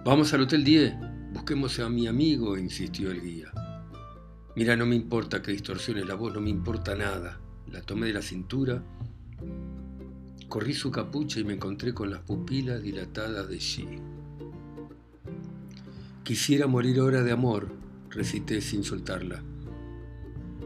Vamos 0.06 0.34
al 0.36 0.42
Hotel 0.42 0.64
10, 0.64 0.94
busquemos 1.34 1.80
a 1.80 1.90
mi 1.90 2.06
amigo, 2.06 2.60
insistió 2.60 3.10
el 3.10 3.22
guía. 3.22 3.52
Mira, 4.56 4.76
no 4.76 4.86
me 4.86 4.96
importa 4.96 5.42
que 5.42 5.52
distorsiones 5.52 6.06
la 6.06 6.14
voz, 6.14 6.32
no 6.32 6.42
me 6.42 6.52
importa 6.52 6.94
nada. 6.94 7.42
La 7.72 7.82
tomé 7.82 8.06
de 8.08 8.14
la 8.14 8.22
cintura, 8.22 8.84
corrí 10.48 10.76
su 10.76 10.92
capucha 10.92 11.40
y 11.40 11.44
me 11.44 11.54
encontré 11.54 11.92
con 11.92 12.12
las 12.12 12.20
pupilas 12.20 12.84
dilatadas 12.84 13.50
de 13.50 13.58
Xi. 13.58 14.15
Quisiera 16.26 16.66
morir 16.66 16.98
ahora 16.98 17.22
de 17.22 17.32
amor, 17.32 17.68
recité 18.10 18.60
sin 18.60 18.84
soltarla. 18.84 19.44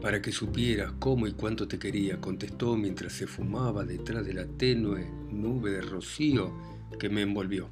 Para 0.00 0.22
que 0.22 0.32
supieras 0.32 0.92
cómo 0.98 1.26
y 1.26 1.32
cuánto 1.32 1.68
te 1.68 1.78
quería, 1.78 2.18
contestó 2.18 2.78
mientras 2.78 3.12
se 3.12 3.26
fumaba 3.26 3.84
detrás 3.84 4.24
de 4.24 4.32
la 4.32 4.46
tenue 4.46 5.06
nube 5.30 5.72
de 5.72 5.82
rocío 5.82 6.50
que 6.98 7.10
me 7.10 7.20
envolvió. 7.20 7.68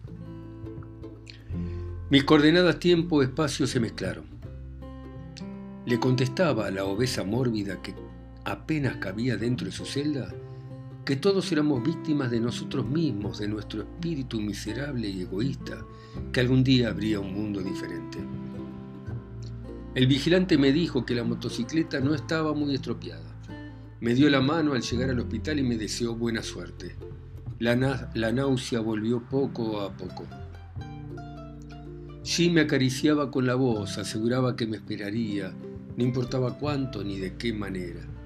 Mis 2.10 2.24
coordenadas 2.24 2.78
tiempo-espacio 2.78 3.66
se 3.66 3.80
mezclaron. 3.80 4.26
Le 5.86 5.98
contestaba 5.98 6.70
la 6.70 6.84
obesa 6.84 7.24
mórbida 7.24 7.80
que 7.80 7.94
apenas 8.44 8.98
cabía 8.98 9.38
dentro 9.38 9.64
de 9.64 9.72
su 9.72 9.86
celda 9.86 10.30
que 11.08 11.16
todos 11.16 11.50
éramos 11.52 11.82
víctimas 11.82 12.30
de 12.30 12.38
nosotros 12.38 12.86
mismos, 12.86 13.38
de 13.38 13.48
nuestro 13.48 13.80
espíritu 13.80 14.42
miserable 14.42 15.08
y 15.08 15.22
egoísta, 15.22 15.82
que 16.30 16.40
algún 16.40 16.62
día 16.62 16.90
habría 16.90 17.18
un 17.18 17.32
mundo 17.32 17.62
diferente. 17.62 18.18
El 19.94 20.06
vigilante 20.06 20.58
me 20.58 20.70
dijo 20.70 21.06
que 21.06 21.14
la 21.14 21.24
motocicleta 21.24 22.00
no 22.00 22.14
estaba 22.14 22.52
muy 22.52 22.74
estropeada. 22.74 23.24
Me 24.02 24.12
dio 24.12 24.28
la 24.28 24.42
mano 24.42 24.74
al 24.74 24.82
llegar 24.82 25.08
al 25.08 25.20
hospital 25.20 25.58
y 25.58 25.62
me 25.62 25.78
deseó 25.78 26.14
buena 26.14 26.42
suerte. 26.42 26.94
La, 27.58 28.10
la 28.12 28.30
náusea 28.30 28.80
volvió 28.80 29.22
poco 29.22 29.80
a 29.80 29.96
poco. 29.96 30.26
Jim 32.22 32.52
me 32.52 32.60
acariciaba 32.60 33.30
con 33.30 33.46
la 33.46 33.54
voz, 33.54 33.96
aseguraba 33.96 34.56
que 34.56 34.66
me 34.66 34.76
esperaría, 34.76 35.54
no 35.96 36.04
importaba 36.04 36.58
cuánto 36.58 37.02
ni 37.02 37.18
de 37.18 37.34
qué 37.36 37.54
manera. 37.54 38.17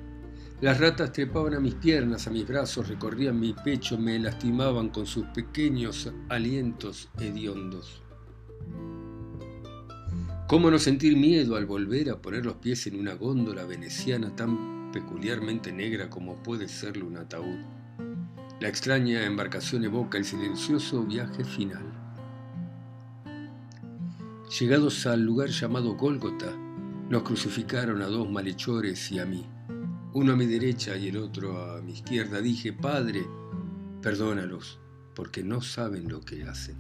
Las 0.63 0.79
ratas 0.79 1.11
trepaban 1.11 1.55
a 1.55 1.61
mis 1.61 1.75
piernas, 1.75 2.29
a 2.29 2.31
mis 2.31 2.47
brazos, 2.47 2.87
recorrían 2.87 3.41
mi 3.41 3.53
pecho, 3.53 3.99
me 3.99 4.17
lastimaban 4.21 4.91
con 4.91 5.07
sus 5.07 5.27
pequeños 5.35 6.09
alientos 6.29 7.09
hediondos. 7.19 8.01
¿Cómo 10.47 10.71
no 10.71 10.79
sentir 10.79 11.17
miedo 11.17 11.57
al 11.57 11.67
volver 11.67 12.11
a 12.11 12.23
poner 12.23 12.47
los 12.47 12.55
pies 12.59 12.87
en 12.87 12.95
una 12.95 13.15
góndola 13.15 13.65
veneciana 13.65 14.37
tan 14.37 14.93
peculiarmente 14.93 15.73
negra 15.73 16.09
como 16.09 16.41
puede 16.45 16.69
serlo 16.69 17.09
un 17.09 17.17
ataúd? 17.17 17.59
La 18.61 18.69
extraña 18.69 19.25
embarcación 19.25 19.83
evoca 19.83 20.17
el 20.17 20.25
silencioso 20.25 21.03
viaje 21.03 21.43
final. 21.43 21.83
Llegados 24.61 25.07
al 25.09 25.25
lugar 25.25 25.49
llamado 25.49 25.97
Gólgota, 25.97 26.57
nos 27.09 27.25
crucificaron 27.25 28.01
a 28.01 28.07
dos 28.07 28.31
malhechores 28.31 29.11
y 29.11 29.19
a 29.19 29.27
mí 29.27 29.45
uno 30.15 30.33
a 30.33 30.37
mi 30.37 30.47
derecha 30.47 30.97
y 30.97 31.09
el 31.09 31.17
otro 31.17 31.59
a 31.59 31.81
mi 31.81 31.93
izquierda, 31.93 32.41
dije, 32.43 32.73
Padre, 32.73 33.25
perdónalos, 34.03 34.79
porque 35.15 35.43
no 35.43 35.63
saben 35.63 36.09
lo 36.09 36.21
que 36.21 36.45
hacen. 36.45 36.77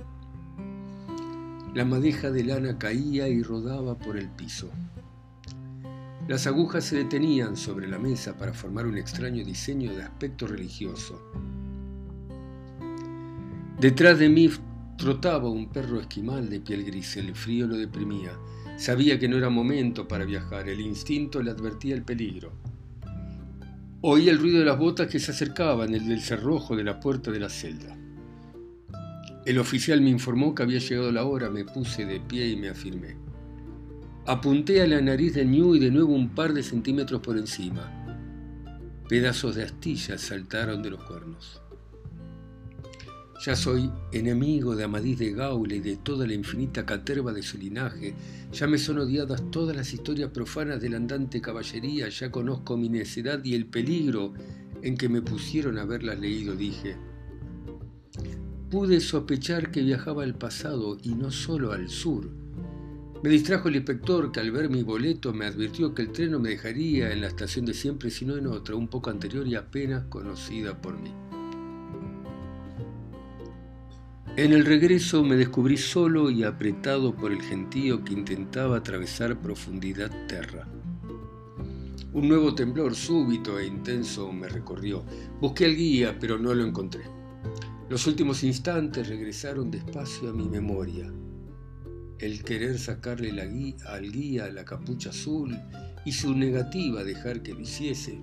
La 1.74 1.86
madeja 1.86 2.30
de 2.30 2.44
lana 2.44 2.78
caía 2.78 3.28
y 3.28 3.42
rodaba 3.42 3.96
por 3.96 4.18
el 4.18 4.28
piso. 4.28 4.70
Las 6.28 6.46
agujas 6.46 6.84
se 6.84 6.96
detenían 6.96 7.56
sobre 7.56 7.88
la 7.88 7.98
mesa 7.98 8.36
para 8.36 8.52
formar 8.52 8.86
un 8.86 8.98
extraño 8.98 9.42
diseño 9.44 9.94
de 9.94 10.02
aspecto 10.02 10.46
religioso. 10.46 11.18
Detrás 13.80 14.18
de 14.18 14.28
mí 14.28 14.50
trotaba 14.98 15.48
un 15.48 15.70
perro 15.70 15.98
esquimal 15.98 16.50
de 16.50 16.60
piel 16.60 16.84
gris, 16.84 17.16
el 17.16 17.34
frío 17.34 17.66
lo 17.66 17.76
deprimía. 17.76 18.32
Sabía 18.76 19.18
que 19.18 19.28
no 19.28 19.38
era 19.38 19.48
momento 19.48 20.06
para 20.06 20.26
viajar, 20.26 20.68
el 20.68 20.80
instinto 20.80 21.42
le 21.42 21.50
advertía 21.50 21.94
el 21.94 22.02
peligro. 22.02 22.52
Oí 24.04 24.28
el 24.28 24.38
ruido 24.38 24.58
de 24.58 24.64
las 24.64 24.78
botas 24.78 25.06
que 25.06 25.20
se 25.20 25.30
acercaban, 25.30 25.94
el 25.94 26.08
del 26.08 26.20
cerrojo 26.20 26.74
de 26.74 26.82
la 26.82 26.98
puerta 26.98 27.30
de 27.30 27.38
la 27.38 27.48
celda. 27.48 27.96
El 29.46 29.60
oficial 29.60 30.00
me 30.00 30.10
informó 30.10 30.56
que 30.56 30.64
había 30.64 30.80
llegado 30.80 31.12
la 31.12 31.24
hora, 31.24 31.50
me 31.50 31.64
puse 31.64 32.04
de 32.04 32.18
pie 32.18 32.48
y 32.48 32.56
me 32.56 32.68
afirmé. 32.68 33.16
Apunté 34.26 34.82
a 34.82 34.88
la 34.88 35.00
nariz 35.00 35.34
de 35.34 35.44
New 35.44 35.76
y 35.76 35.78
de 35.78 35.92
nuevo 35.92 36.14
un 36.14 36.30
par 36.34 36.52
de 36.52 36.64
centímetros 36.64 37.20
por 37.20 37.38
encima. 37.38 37.92
Pedazos 39.08 39.54
de 39.54 39.62
astillas 39.62 40.20
saltaron 40.20 40.82
de 40.82 40.90
los 40.90 41.04
cuernos. 41.04 41.62
Ya 43.44 43.56
soy 43.56 43.90
enemigo 44.12 44.76
de 44.76 44.84
Amadís 44.84 45.18
de 45.18 45.32
Gaule 45.32 45.76
y 45.76 45.80
de 45.80 45.96
toda 45.96 46.28
la 46.28 46.32
infinita 46.32 46.86
caterva 46.86 47.32
de 47.32 47.42
su 47.42 47.58
linaje. 47.58 48.14
Ya 48.52 48.68
me 48.68 48.78
son 48.78 48.98
odiadas 48.98 49.50
todas 49.50 49.74
las 49.74 49.92
historias 49.92 50.30
profanas 50.30 50.80
de 50.80 50.88
la 50.88 50.98
andante 50.98 51.40
caballería. 51.40 52.08
Ya 52.08 52.30
conozco 52.30 52.76
mi 52.76 52.88
necedad 52.88 53.42
y 53.42 53.54
el 53.54 53.66
peligro 53.66 54.32
en 54.82 54.96
que 54.96 55.08
me 55.08 55.22
pusieron 55.22 55.76
haberlas 55.78 56.20
leído, 56.20 56.54
dije. 56.54 56.96
Pude 58.70 59.00
sospechar 59.00 59.72
que 59.72 59.82
viajaba 59.82 60.22
al 60.22 60.36
pasado 60.36 60.96
y 61.02 61.16
no 61.16 61.32
solo 61.32 61.72
al 61.72 61.88
sur. 61.88 62.30
Me 63.24 63.30
distrajo 63.30 63.68
el 63.68 63.74
inspector 63.74 64.30
que 64.30 64.38
al 64.38 64.52
ver 64.52 64.70
mi 64.70 64.84
boleto 64.84 65.32
me 65.32 65.46
advirtió 65.46 65.96
que 65.96 66.02
el 66.02 66.12
tren 66.12 66.30
no 66.30 66.38
me 66.38 66.50
dejaría 66.50 67.10
en 67.10 67.20
la 67.22 67.26
estación 67.26 67.64
de 67.64 67.74
siempre, 67.74 68.08
sino 68.10 68.36
en 68.36 68.46
otra, 68.46 68.76
un 68.76 68.86
poco 68.86 69.10
anterior 69.10 69.48
y 69.48 69.56
apenas 69.56 70.04
conocida 70.04 70.80
por 70.80 70.96
mí. 70.96 71.10
En 74.34 74.54
el 74.54 74.64
regreso 74.64 75.22
me 75.22 75.36
descubrí 75.36 75.76
solo 75.76 76.30
y 76.30 76.42
apretado 76.42 77.14
por 77.14 77.32
el 77.32 77.42
gentío 77.42 78.02
que 78.02 78.14
intentaba 78.14 78.78
atravesar 78.78 79.38
profundidad 79.38 80.10
terra. 80.26 80.66
Un 82.14 82.28
nuevo 82.28 82.54
temblor 82.54 82.94
súbito 82.94 83.58
e 83.58 83.66
intenso 83.66 84.32
me 84.32 84.48
recorrió. 84.48 85.04
Busqué 85.38 85.66
al 85.66 85.76
guía, 85.76 86.16
pero 86.18 86.38
no 86.38 86.54
lo 86.54 86.64
encontré. 86.64 87.02
Los 87.90 88.06
últimos 88.06 88.42
instantes 88.42 89.06
regresaron 89.06 89.70
despacio 89.70 90.30
a 90.30 90.32
mi 90.32 90.48
memoria. 90.48 91.12
El 92.18 92.42
querer 92.42 92.78
sacarle 92.78 93.32
la 93.32 93.44
guía, 93.44 93.76
al 93.86 94.10
guía 94.10 94.50
la 94.50 94.64
capucha 94.64 95.10
azul 95.10 95.54
y 96.06 96.12
su 96.12 96.34
negativa 96.34 97.00
a 97.00 97.04
dejar 97.04 97.42
que 97.42 97.52
lo 97.52 97.60
hiciese 97.60 98.18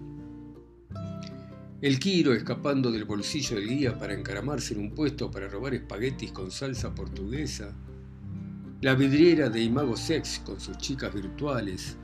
el 1.82 1.98
Quiro 1.98 2.34
escapando 2.34 2.92
del 2.92 3.06
bolsillo 3.06 3.56
del 3.56 3.70
guía 3.70 3.98
para 3.98 4.14
encaramarse 4.14 4.74
en 4.74 4.82
un 4.82 4.92
puesto 4.92 5.32
para 5.32 5.48
robar 5.48 5.74
espaguetis 5.74 6.34
con 6.34 6.52
salsa 6.52 6.94
portuguesa. 6.94 7.74
La 8.82 8.96
vidriera 8.96 9.50
de 9.50 9.64
Imago 9.64 9.96
Sex 9.96 10.42
con 10.46 10.60
sus 10.60 10.78
chicas 10.78 11.14
virtuales. 11.14 11.96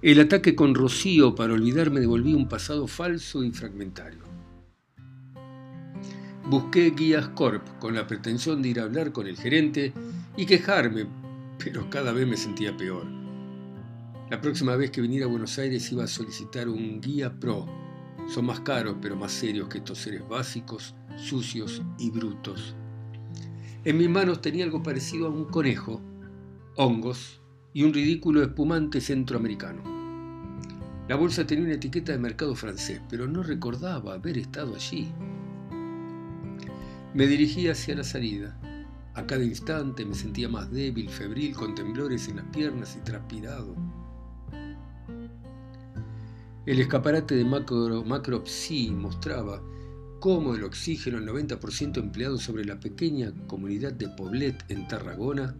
El 0.00 0.20
ataque 0.20 0.54
con 0.54 0.76
Rocío 0.76 1.34
para 1.34 1.54
olvidarme 1.54 1.98
devolví 1.98 2.32
un 2.32 2.48
pasado 2.48 2.86
falso 2.86 3.42
y 3.42 3.50
fragmentario. 3.50 4.20
Busqué 6.48 6.90
guías 6.90 7.28
Corp 7.30 7.66
con 7.80 7.94
la 7.94 8.06
pretensión 8.06 8.62
de 8.62 8.68
ir 8.68 8.80
a 8.80 8.84
hablar 8.84 9.12
con 9.12 9.26
el 9.26 9.36
gerente 9.36 9.92
y 10.36 10.46
quejarme, 10.46 11.06
pero 11.58 11.90
cada 11.90 12.12
vez 12.12 12.28
me 12.28 12.36
sentía 12.36 12.76
peor. 12.76 13.06
La 14.30 14.40
próxima 14.40 14.76
vez 14.76 14.92
que 14.92 15.00
viniera 15.00 15.26
a 15.26 15.28
Buenos 15.28 15.58
Aires 15.58 15.90
iba 15.90 16.04
a 16.04 16.08
solicitar 16.08 16.68
un 16.68 17.00
guía 17.00 17.38
pro 17.38 17.89
son 18.30 18.46
más 18.46 18.60
caros, 18.60 18.96
pero 19.02 19.16
más 19.16 19.32
serios 19.32 19.68
que 19.68 19.78
estos 19.78 19.98
seres 19.98 20.26
básicos, 20.28 20.94
sucios 21.16 21.82
y 21.98 22.10
brutos. 22.10 22.76
En 23.84 23.98
mis 23.98 24.08
manos 24.08 24.40
tenía 24.40 24.64
algo 24.64 24.82
parecido 24.82 25.26
a 25.26 25.30
un 25.30 25.46
conejo, 25.46 26.00
hongos 26.76 27.40
y 27.72 27.82
un 27.82 27.92
ridículo 27.92 28.42
espumante 28.42 29.00
centroamericano. 29.00 29.82
La 31.08 31.16
bolsa 31.16 31.44
tenía 31.44 31.64
una 31.64 31.74
etiqueta 31.74 32.12
de 32.12 32.18
mercado 32.18 32.54
francés, 32.54 33.00
pero 33.08 33.26
no 33.26 33.42
recordaba 33.42 34.14
haber 34.14 34.38
estado 34.38 34.76
allí. 34.76 35.12
Me 37.12 37.26
dirigí 37.26 37.66
hacia 37.66 37.96
la 37.96 38.04
salida. 38.04 38.56
A 39.14 39.26
cada 39.26 39.42
instante 39.42 40.04
me 40.04 40.14
sentía 40.14 40.48
más 40.48 40.70
débil, 40.70 41.10
febril, 41.10 41.52
con 41.56 41.74
temblores 41.74 42.28
en 42.28 42.36
las 42.36 42.46
piernas 42.46 42.96
y 42.96 43.00
transpirado. 43.00 43.74
El 46.70 46.78
escaparate 46.78 47.34
de 47.34 47.44
Macro, 47.44 48.04
Macropsy 48.04 48.92
mostraba 48.92 49.60
cómo 50.20 50.54
el 50.54 50.62
oxígeno, 50.62 51.18
el 51.18 51.26
90% 51.26 51.98
empleado 51.98 52.38
sobre 52.38 52.64
la 52.64 52.78
pequeña 52.78 53.32
comunidad 53.48 53.92
de 53.92 54.08
Poblet 54.08 54.62
en 54.68 54.86
Tarragona, 54.86 55.56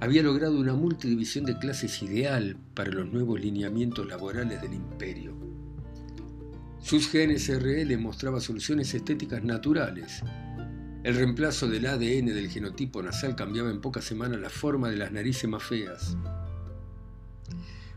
había 0.00 0.22
logrado 0.22 0.60
una 0.60 0.74
multidivisión 0.74 1.46
de 1.46 1.56
clases 1.56 2.02
ideal 2.02 2.58
para 2.74 2.92
los 2.92 3.10
nuevos 3.10 3.40
lineamientos 3.40 4.06
laborales 4.06 4.60
del 4.60 4.74
imperio. 4.74 5.34
Sus 6.78 7.08
genes 7.08 7.48
RL 7.48 7.96
mostraba 7.96 8.38
soluciones 8.38 8.92
estéticas 8.92 9.42
naturales. 9.42 10.20
El 11.04 11.14
reemplazo 11.14 11.68
del 11.68 11.86
ADN 11.86 12.26
del 12.26 12.50
genotipo 12.50 13.02
nasal 13.02 13.34
cambiaba 13.34 13.70
en 13.70 13.80
pocas 13.80 14.04
semanas 14.04 14.38
la 14.40 14.50
forma 14.50 14.90
de 14.90 14.98
las 14.98 15.10
narices 15.10 15.48
más 15.48 15.62
feas. 15.62 16.18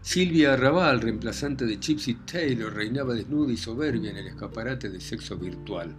Silvia 0.08 0.54
Arrabal, 0.54 1.02
reemplazante 1.02 1.66
de 1.66 1.76
Gypsy 1.76 2.14
Taylor, 2.26 2.74
reinaba 2.74 3.14
desnuda 3.14 3.52
y 3.52 3.58
soberbia 3.58 4.10
en 4.10 4.16
el 4.16 4.28
escaparate 4.28 4.90
de 4.90 5.02
sexo 5.02 5.38
virtual. 5.38 5.94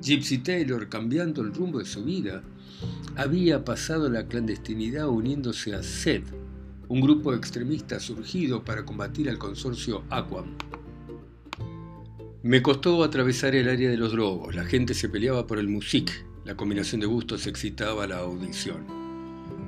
Gypsy 0.00 0.38
Taylor, 0.38 0.88
cambiando 0.88 1.42
el 1.42 1.52
rumbo 1.52 1.80
de 1.80 1.86
su 1.86 2.04
vida, 2.04 2.44
había 3.16 3.64
pasado 3.64 4.08
la 4.08 4.28
clandestinidad 4.28 5.08
uniéndose 5.08 5.74
a 5.74 5.82
SED, 5.82 6.22
un 6.86 7.00
grupo 7.00 7.34
extremista 7.34 7.98
surgido 7.98 8.64
para 8.64 8.84
combatir 8.84 9.28
al 9.28 9.38
consorcio 9.38 10.04
Aquam. 10.08 10.56
Me 12.44 12.62
costó 12.62 13.02
atravesar 13.02 13.56
el 13.56 13.68
área 13.68 13.90
de 13.90 13.96
los 13.96 14.12
drogos, 14.12 14.54
la 14.54 14.64
gente 14.64 14.94
se 14.94 15.08
peleaba 15.08 15.48
por 15.48 15.58
el 15.58 15.66
music, 15.66 16.24
la 16.44 16.56
combinación 16.56 17.00
de 17.00 17.08
gustos 17.08 17.48
excitaba 17.48 18.06
la 18.06 18.18
audición. 18.18 18.99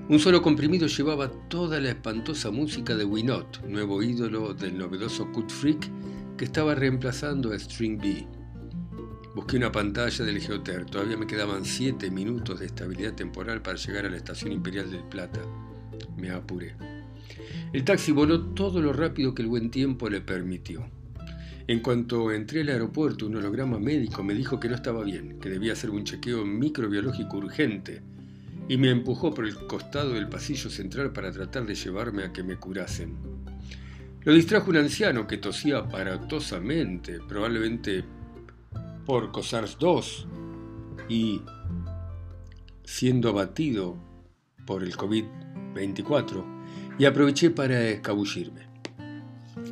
Un 0.09 0.19
solo 0.19 0.43
comprimido 0.43 0.89
llevaba 0.89 1.31
toda 1.49 1.81
la 1.81 1.91
espantosa 1.91 2.51
música 2.51 2.97
de 2.97 3.05
Winot, 3.05 3.63
nuevo 3.69 4.03
ídolo 4.03 4.53
del 4.53 4.77
novedoso 4.77 5.31
Cut 5.31 5.49
Freak 5.49 5.89
que 6.37 6.45
estaba 6.45 6.75
reemplazando 6.75 7.53
a 7.53 7.59
String 7.59 7.99
B. 7.99 8.27
Busqué 9.37 9.57
una 9.57 9.71
pantalla 9.71 10.25
del 10.25 10.41
Geoter. 10.41 10.87
Todavía 10.87 11.17
me 11.17 11.29
quedaban 11.29 11.65
siete 11.65 12.11
minutos 12.11 12.59
de 12.59 12.67
estabilidad 12.67 13.15
temporal 13.15 13.63
para 13.63 13.79
llegar 13.79 14.05
a 14.05 14.11
la 14.11 14.17
estación 14.17 14.51
imperial 14.53 14.91
del 14.91 15.05
Plata. 15.05 15.41
Me 16.17 16.31
apuré. 16.31 16.75
El 17.73 17.85
taxi 17.85 18.11
voló 18.11 18.41
todo 18.41 18.83
lo 18.83 18.93
rápido 18.93 19.35
que 19.35 19.43
el 19.43 19.49
buen 19.49 19.71
tiempo 19.71 20.11
le 20.11 20.21
permitió. 20.21 20.85
En 21.69 21.79
cuanto 21.79 22.33
entré 22.33 22.63
al 22.63 22.71
aeropuerto, 22.71 23.27
un 23.27 23.37
holograma 23.37 23.79
médico 23.79 24.25
me 24.25 24.35
dijo 24.35 24.59
que 24.59 24.69
no 24.69 24.75
estaba 24.75 25.05
bien, 25.05 25.39
que 25.39 25.49
debía 25.49 25.75
hacer 25.75 25.91
un 25.91 26.03
chequeo 26.03 26.45
microbiológico 26.45 27.37
urgente, 27.37 28.03
y 28.69 28.77
me 28.77 28.91
empujó 28.91 29.35
por 29.35 29.47
el 29.47 29.55
costado 29.67 30.15
del 30.15 30.29
pasillo 30.29 30.71
central 30.71 31.13
para 31.13 31.31
tratar 31.31 31.67
de 31.67 31.75
llevarme 31.75 32.25
a 32.25 32.33
que 32.33 32.43
me 32.43 32.57
curasen. 32.57 33.17
Lo 34.25 34.33
distrajo 34.33 34.71
un 34.71 34.77
anciano 34.77 35.27
que 35.27 35.39
tosía 35.39 35.79
aparatosamente, 35.79 37.19
probablemente 37.29 38.05
por 39.05 39.33
COSARS 39.33 39.79
2 39.79 40.29
y 41.09 41.43
siendo 42.85 43.31
abatido 43.31 43.97
por 44.65 44.85
el 44.85 44.97
COVID-24 44.97 46.45
y 46.99 47.05
aproveché 47.05 47.51
para 47.51 47.89
escabullirme. 47.89 48.63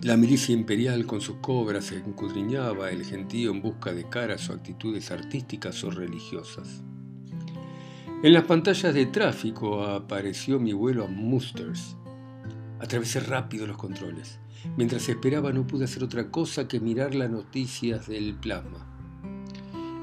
La 0.02 0.16
milicia 0.16 0.54
imperial 0.54 1.06
con 1.06 1.20
sus 1.20 1.36
cobras 1.36 1.92
encudriñaba 1.92 2.90
el 2.90 3.04
gentío 3.04 3.50
en 3.50 3.62
busca 3.62 3.92
de 3.92 4.08
caras 4.08 4.48
o 4.50 4.54
actitudes 4.54 5.10
artísticas 5.10 5.84
o 5.84 5.90
religiosas. 5.90 6.82
En 8.22 8.34
las 8.34 8.44
pantallas 8.44 8.92
de 8.92 9.06
tráfico 9.06 9.82
apareció 9.82 10.60
mi 10.60 10.74
vuelo 10.74 11.04
a 11.04 11.08
Musters. 11.08 11.96
Atravesé 12.78 13.20
rápido 13.20 13.66
los 13.66 13.78
controles. 13.78 14.38
Mientras 14.76 15.08
esperaba 15.08 15.54
no 15.54 15.66
pude 15.66 15.86
hacer 15.86 16.04
otra 16.04 16.30
cosa 16.30 16.68
que 16.68 16.80
mirar 16.80 17.14
las 17.14 17.30
noticias 17.30 18.08
del 18.08 18.34
plasma. 18.34 18.86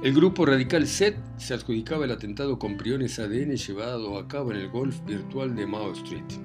El 0.02 0.16
grupo 0.16 0.48
radical 0.48 0.88
SET 0.88 1.16
se 1.38 1.54
adjudicaba 1.54 2.06
el 2.06 2.12
atentado 2.12 2.58
con 2.58 2.76
priones 2.76 3.20
ADN 3.20 3.56
llevado 3.56 4.18
a 4.18 4.28
cabo 4.28 4.52
en 4.52 4.58
el 4.58 4.70
golf 4.70 5.00
virtual 5.06 5.56
de 5.56 5.68
Mao 5.68 5.92
Street. 5.92 6.42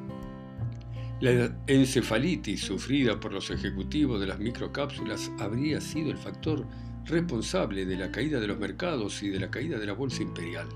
La 1.23 1.57
encefalitis 1.69 2.61
sufrida 2.64 3.19
por 3.19 3.33
los 3.33 3.50
ejecutivos 3.50 4.21
de 4.21 4.26
las 4.26 4.38
microcápsulas 4.38 5.33
habría 5.38 5.81
sido 5.81 6.11
el 6.11 6.19
factor 6.19 6.67
responsable 7.07 7.87
de 7.87 7.97
la 7.97 8.12
caída 8.12 8.41
de 8.41 8.49
los 8.49 8.59
mercados 8.59 9.23
y 9.23 9.30
de 9.30 9.41
la 9.41 9.50
caída 9.50 9.78
de 9.78 9.87
la 9.87 9.95
bolsa 9.95 10.23
imperial. 10.23 10.69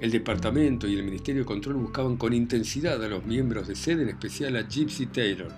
El 0.00 0.10
departamento 0.10 0.86
y 0.86 0.94
el 0.94 1.04
Ministerio 1.04 1.42
de 1.42 1.46
Control 1.46 1.76
buscaban 1.76 2.16
con 2.16 2.32
intensidad 2.34 3.02
a 3.02 3.08
los 3.08 3.24
miembros 3.24 3.66
de 3.66 3.74
SED, 3.74 4.00
en 4.00 4.08
especial 4.10 4.56
a 4.56 4.68
Gypsy 4.68 5.06
Taylor. 5.06 5.52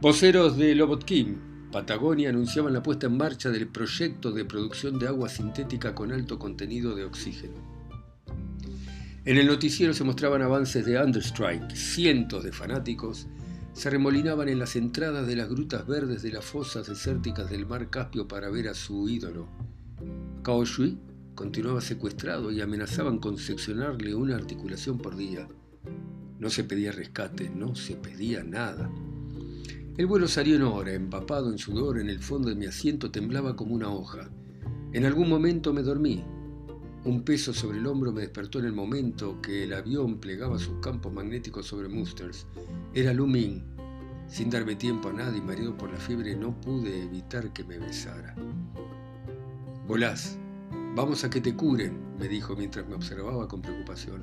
Voceros 0.00 0.56
de 0.56 0.74
Lobotkin 0.74 1.48
Patagonia 1.70 2.30
anunciaban 2.30 2.72
la 2.72 2.82
puesta 2.82 3.06
en 3.06 3.18
marcha 3.18 3.50
del 3.50 3.68
proyecto 3.68 4.32
de 4.32 4.46
producción 4.46 4.98
de 4.98 5.08
agua 5.08 5.28
sintética 5.28 5.94
con 5.94 6.12
alto 6.12 6.38
contenido 6.38 6.94
de 6.94 7.04
oxígeno. 7.04 7.54
En 9.26 9.36
el 9.36 9.46
noticiero 9.46 9.92
se 9.92 10.04
mostraban 10.04 10.40
avances 10.40 10.86
de 10.86 10.98
Understrike. 10.98 11.76
Cientos 11.76 12.44
de 12.44 12.52
fanáticos 12.52 13.26
se 13.74 13.90
remolinaban 13.90 14.48
en 14.48 14.58
las 14.58 14.76
entradas 14.76 15.26
de 15.26 15.36
las 15.36 15.50
grutas 15.50 15.86
verdes 15.86 16.22
de 16.22 16.32
las 16.32 16.44
fosas 16.44 16.86
desérticas 16.88 17.50
del 17.50 17.66
mar 17.66 17.90
Caspio 17.90 18.26
para 18.26 18.48
ver 18.48 18.68
a 18.68 18.74
su 18.74 19.06
ídolo. 19.06 19.46
Cao 20.42 20.64
continuaba 21.38 21.80
secuestrado 21.80 22.50
y 22.50 22.60
amenazaban 22.60 23.18
con 23.18 23.38
seccionarle 23.38 24.12
una 24.12 24.34
articulación 24.34 24.98
por 24.98 25.14
día. 25.14 25.46
No 26.40 26.50
se 26.50 26.64
pedía 26.64 26.90
rescate, 26.90 27.48
no 27.48 27.76
se 27.76 27.94
pedía 27.94 28.42
nada. 28.42 28.90
El 29.96 30.06
vuelo 30.06 30.26
salió 30.26 30.56
en 30.56 30.62
hora, 30.62 30.92
empapado 30.92 31.52
en 31.52 31.58
sudor, 31.58 32.00
en 32.00 32.10
el 32.10 32.18
fondo 32.18 32.48
de 32.48 32.56
mi 32.56 32.66
asiento 32.66 33.12
temblaba 33.12 33.54
como 33.54 33.76
una 33.76 33.88
hoja. 33.88 34.28
En 34.92 35.04
algún 35.04 35.28
momento 35.28 35.72
me 35.72 35.84
dormí. 35.84 36.24
Un 37.04 37.22
peso 37.22 37.54
sobre 37.54 37.78
el 37.78 37.86
hombro 37.86 38.10
me 38.10 38.22
despertó 38.22 38.58
en 38.58 38.64
el 38.64 38.72
momento 38.72 39.40
que 39.40 39.62
el 39.62 39.74
avión 39.74 40.18
plegaba 40.18 40.58
sus 40.58 40.80
campos 40.80 41.12
magnéticos 41.12 41.66
sobre 41.66 41.88
Musters. 41.88 42.48
Era 42.94 43.12
Lu 43.12 43.28
Ming. 43.28 43.62
Sin 44.26 44.50
darme 44.50 44.74
tiempo 44.74 45.10
a 45.10 45.12
nadie, 45.12 45.40
mareado 45.40 45.78
por 45.78 45.92
la 45.92 45.98
fiebre, 45.98 46.34
no 46.34 46.60
pude 46.60 47.04
evitar 47.04 47.52
que 47.52 47.62
me 47.62 47.78
besara. 47.78 48.34
Volás, 49.86 50.36
vamos 50.98 51.22
a 51.22 51.30
que 51.30 51.40
te 51.40 51.54
curen, 51.54 51.96
me 52.18 52.26
dijo 52.26 52.56
mientras 52.56 52.88
me 52.88 52.96
observaba 52.96 53.46
con 53.46 53.62
preocupación. 53.62 54.20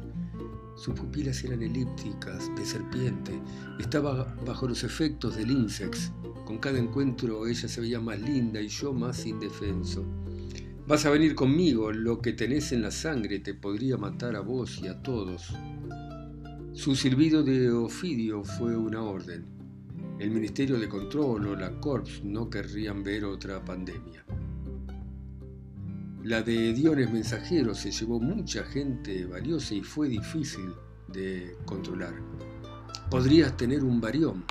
Sus 0.76 0.94
pupilas 0.94 1.42
eran 1.46 1.62
elípticas, 1.62 2.54
de 2.54 2.66
serpiente. 2.66 3.32
Estaba 3.80 4.36
bajo 4.46 4.68
los 4.68 4.84
efectos 4.84 5.38
del 5.38 5.52
Insex. 5.52 6.12
Con 6.44 6.58
cada 6.58 6.78
encuentro 6.78 7.48
ella 7.48 7.70
se 7.70 7.80
veía 7.80 8.02
más 8.02 8.20
linda 8.20 8.60
y 8.60 8.68
yo 8.68 8.92
más 8.92 9.26
indefenso. 9.26 10.04
Vas 10.86 11.06
a 11.06 11.12
venir 11.12 11.34
conmigo, 11.34 11.94
lo 11.94 12.22
que 12.22 12.34
tenés 12.34 12.74
en 12.74 12.82
la 12.82 12.92
sangre 12.92 13.40
te 13.40 13.54
podría 13.54 13.96
matar 13.96 14.36
a 14.36 14.42
vos 14.42 14.78
y 14.84 14.88
a 14.88 15.02
todos. 15.02 15.56
Su 16.74 16.94
silbido 16.98 17.42
de 17.42 17.72
Ofidio 17.72 18.44
fue 18.44 18.76
una 18.76 19.02
orden. 19.02 19.46
El 20.20 20.30
Ministerio 20.30 20.78
de 20.78 20.90
Control 20.90 21.48
o 21.48 21.56
la 21.56 21.80
Corps 21.80 22.22
no 22.26 22.50
querrían 22.50 23.02
ver 23.02 23.24
otra 23.24 23.64
pandemia. 23.64 24.25
La 26.26 26.42
de 26.42 26.74
Diones 26.74 27.12
Mensajeros 27.12 27.78
se 27.78 27.92
llevó 27.92 28.20
mucha 28.20 28.64
gente 28.64 29.28
valiosa 29.28 29.76
y 29.76 29.82
fue 29.82 30.10
difícil 30.10 30.72
de 31.08 31.56
controlar. 31.66 32.16
Podrías 33.12 33.56
tener 33.56 33.84
un 33.84 34.02
varión. 34.02 34.44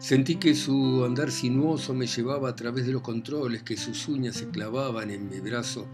Sentí 0.00 0.34
que 0.34 0.56
su 0.56 1.04
andar 1.04 1.30
sinuoso 1.30 1.94
me 1.94 2.08
llevaba 2.08 2.48
a 2.48 2.56
través 2.56 2.86
de 2.86 2.92
los 2.92 3.02
controles, 3.02 3.62
que 3.62 3.76
sus 3.76 4.08
uñas 4.08 4.34
se 4.34 4.48
clavaban 4.48 5.10
en 5.10 5.28
mi 5.28 5.38
brazo. 5.38 5.86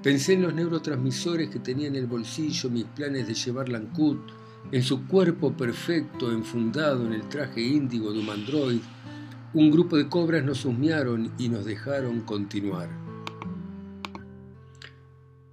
Pensé 0.00 0.34
en 0.34 0.42
los 0.42 0.54
neurotransmisores 0.54 1.50
que 1.50 1.58
tenía 1.58 1.88
en 1.88 1.96
el 1.96 2.06
bolsillo, 2.06 2.70
mis 2.70 2.84
planes 2.84 3.26
de 3.26 3.34
llevar 3.34 3.68
Lancud, 3.68 4.18
en 4.70 4.84
su 4.84 5.08
cuerpo 5.08 5.56
perfecto, 5.56 6.30
enfundado 6.30 7.04
en 7.04 7.14
el 7.14 7.28
traje 7.28 7.62
índigo 7.62 8.12
de 8.12 8.20
un 8.20 8.30
android. 8.30 8.80
Un 9.54 9.72
grupo 9.72 9.96
de 9.96 10.08
cobras 10.08 10.44
nos 10.44 10.64
husmearon 10.64 11.32
y 11.36 11.48
nos 11.48 11.64
dejaron 11.64 12.20
continuar. 12.20 13.07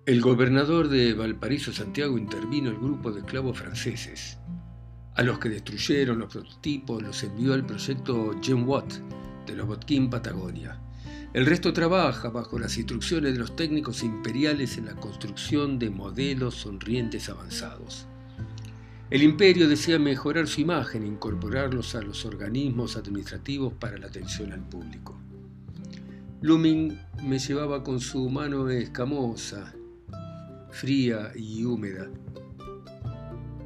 El 0.05 0.21
gobernador 0.21 0.87
de 0.87 1.15
Valparaíso, 1.15 1.73
Santiago, 1.73 2.19
intervino 2.19 2.69
el 2.69 2.77
grupo 2.77 3.11
de 3.11 3.21
esclavos 3.21 3.57
franceses. 3.57 4.37
A 5.15 5.23
los 5.23 5.39
que 5.39 5.49
destruyeron 5.49 6.19
los 6.19 6.31
prototipos 6.31 7.01
los 7.01 7.23
envió 7.23 7.55
al 7.55 7.65
proyecto 7.65 8.39
GenWatt 8.39 8.93
de 9.47 9.55
los 9.55 9.65
Botkin 9.65 10.11
Patagonia. 10.11 10.79
El 11.33 11.47
resto 11.47 11.73
trabaja 11.73 12.29
bajo 12.29 12.59
las 12.59 12.77
instrucciones 12.77 13.33
de 13.33 13.39
los 13.39 13.55
técnicos 13.55 14.03
imperiales 14.03 14.77
en 14.77 14.85
la 14.85 14.95
construcción 14.95 15.79
de 15.79 15.89
modelos 15.89 16.53
sonrientes 16.53 17.27
avanzados. 17.27 18.05
El 19.09 19.23
imperio 19.23 19.67
desea 19.67 19.97
mejorar 19.97 20.45
su 20.47 20.61
imagen 20.61 21.01
e 21.01 21.07
incorporarlos 21.07 21.95
a 21.95 22.03
los 22.03 22.25
organismos 22.25 22.95
administrativos 22.95 23.73
para 23.73 23.97
la 23.97 24.05
atención 24.05 24.51
al 24.51 24.69
público. 24.69 25.17
Lumin 26.41 26.99
me 27.23 27.39
llevaba 27.39 27.83
con 27.83 27.99
su 27.99 28.29
mano 28.29 28.69
escamosa 28.69 29.73
fría 30.75 31.31
y 31.33 31.63
húmeda. 31.63 32.09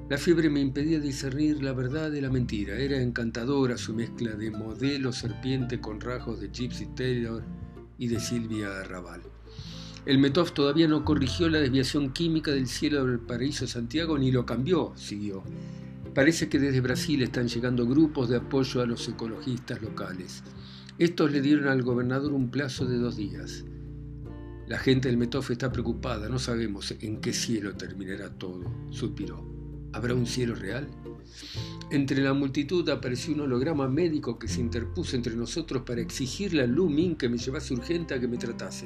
La 0.10 0.18
fiebre 0.20 0.48
me 0.48 0.60
impedía 0.60 1.00
discernir 1.00 1.64
la 1.64 1.74
verdad 1.74 2.12
de 2.12 2.22
la 2.22 2.30
mentira. 2.30 2.76
Era 2.78 3.02
encantadora 3.02 3.78
su 3.78 3.96
mezcla 3.96 4.32
de 4.36 4.52
modelo 4.52 5.12
serpiente 5.12 5.82
con 5.82 6.00
rasgos 6.00 6.40
de 6.40 6.50
Gypsy 6.50 6.86
Taylor 6.96 7.44
y 7.98 8.08
de 8.08 8.20
Silvia 8.20 8.80
Arrabal. 8.80 9.22
El 10.06 10.20
Metov 10.20 10.52
todavía 10.52 10.88
no 10.88 11.04
corrigió 11.04 11.50
la 11.50 11.60
desviación 11.60 12.14
química 12.14 12.52
del 12.52 12.68
cielo 12.68 13.04
del 13.06 13.20
paraíso 13.20 13.66
Santiago 13.66 14.18
ni 14.18 14.32
lo 14.32 14.46
cambió, 14.46 14.94
siguió. 14.96 15.44
Parece 16.14 16.48
que 16.48 16.60
desde 16.60 16.80
Brasil 16.80 17.24
están 17.24 17.48
llegando 17.48 17.88
grupos 17.88 18.30
de 18.30 18.38
apoyo 18.38 18.82
a 18.82 18.86
los 18.86 19.08
ecologistas 19.08 19.82
locales. 19.82 20.44
Estos 21.00 21.32
le 21.32 21.42
dieron 21.42 21.70
al 21.70 21.82
gobernador 21.82 22.34
un 22.34 22.52
plazo 22.52 22.86
de 22.86 22.98
dos 22.98 23.18
días. 23.18 23.66
La 24.70 24.78
gente 24.78 25.08
del 25.08 25.18
Metof 25.18 25.50
está 25.50 25.72
preocupada, 25.72 26.30
no 26.30 26.38
sabemos 26.38 26.94
en 27.02 27.22
qué 27.22 27.34
cielo 27.34 27.74
terminará 27.74 28.30
todo, 28.30 28.72
suspiró. 28.92 29.44
¿Habrá 29.94 30.14
un 30.14 30.28
cielo 30.28 30.54
real? 30.54 30.88
Entre 31.90 32.22
la 32.22 32.34
multitud 32.34 32.88
apareció 32.88 33.34
un 33.34 33.42
holograma 33.42 33.88
médico 33.88 34.38
que 34.38 34.48
se 34.48 34.62
interpuso 34.62 35.16
entre 35.16 35.36
nosotros 35.36 35.82
para 35.88 36.02
exigirle 36.02 36.62
a 36.62 36.68
Lu 36.68 36.88
Min 36.88 37.16
que 37.16 37.30
me 37.30 37.40
llevase 37.40 37.74
urgente 37.74 38.14
a 38.14 38.20
que 38.20 38.28
me 38.28 38.38
tratase. 38.38 38.86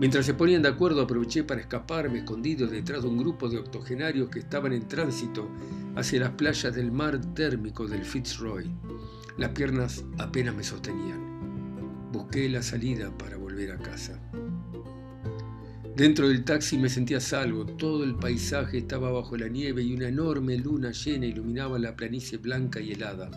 Mientras 0.00 0.24
se 0.24 0.32
ponían 0.32 0.62
de 0.62 0.70
acuerdo 0.70 1.02
aproveché 1.02 1.44
para 1.44 1.60
escaparme 1.60 2.20
escondido 2.20 2.66
detrás 2.66 3.02
de 3.02 3.08
un 3.08 3.18
grupo 3.18 3.50
de 3.50 3.58
octogenarios 3.58 4.30
que 4.30 4.38
estaban 4.38 4.72
en 4.72 4.88
tránsito 4.88 5.50
hacia 5.94 6.20
las 6.20 6.30
playas 6.30 6.74
del 6.74 6.90
mar 6.90 7.20
térmico 7.34 7.86
del 7.86 8.02
Fitzroy. 8.02 8.70
Las 9.36 9.50
piernas 9.50 10.06
apenas 10.16 10.54
me 10.54 10.64
sostenían. 10.64 12.10
Busqué 12.12 12.48
la 12.48 12.62
salida 12.62 13.10
para 13.18 13.36
volver 13.36 13.72
a 13.72 13.76
casa. 13.76 14.18
Dentro 15.96 16.28
del 16.28 16.44
taxi 16.44 16.76
me 16.76 16.90
sentía 16.90 17.20
salvo, 17.20 17.64
todo 17.64 18.04
el 18.04 18.16
paisaje 18.16 18.76
estaba 18.76 19.10
bajo 19.10 19.34
la 19.38 19.48
nieve 19.48 19.82
y 19.82 19.94
una 19.94 20.08
enorme 20.08 20.58
luna 20.58 20.90
llena 20.90 21.24
iluminaba 21.24 21.78
la 21.78 21.96
planicie 21.96 22.36
blanca 22.36 22.80
y 22.80 22.92
helada. 22.92 23.30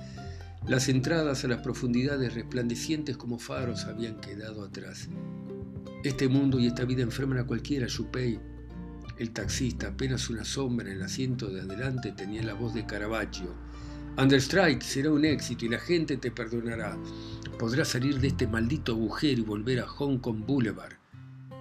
Las 0.67 0.89
entradas 0.89 1.45
a 1.45 1.47
las 1.47 1.61
profundidades 1.61 2.33
resplandecientes 2.33 3.15
como 3.15 3.39
faros 3.39 3.85
habían 3.85 4.19
quedado 4.19 4.65
atrás. 4.65 5.07
Este 6.03 6.27
mundo 6.27 6.59
y 6.59 6.67
esta 6.67 6.83
vida 6.83 7.01
enferman 7.01 7.37
a 7.37 7.47
cualquiera, 7.47 7.87
Yupei. 7.87 8.37
El 9.17 9.31
taxista, 9.31 9.87
apenas 9.87 10.29
una 10.29 10.43
sombra 10.43 10.89
en 10.89 10.97
el 10.97 11.03
asiento 11.03 11.47
de 11.47 11.61
adelante, 11.61 12.11
tenía 12.11 12.43
la 12.43 12.55
voz 12.55 12.73
de 12.73 12.85
Caravaggio. 12.85 13.55
Understrike 14.17 14.83
será 14.83 15.13
un 15.13 15.23
éxito 15.23 15.63
y 15.63 15.69
la 15.69 15.79
gente 15.79 16.17
te 16.17 16.29
perdonará. 16.29 16.97
Podrás 17.57 17.87
salir 17.87 18.19
de 18.19 18.27
este 18.27 18.47
maldito 18.47 18.91
agujero 18.91 19.39
y 19.39 19.45
volver 19.45 19.79
a 19.79 19.87
Hong 19.87 20.17
Kong 20.17 20.45
Boulevard. 20.45 20.98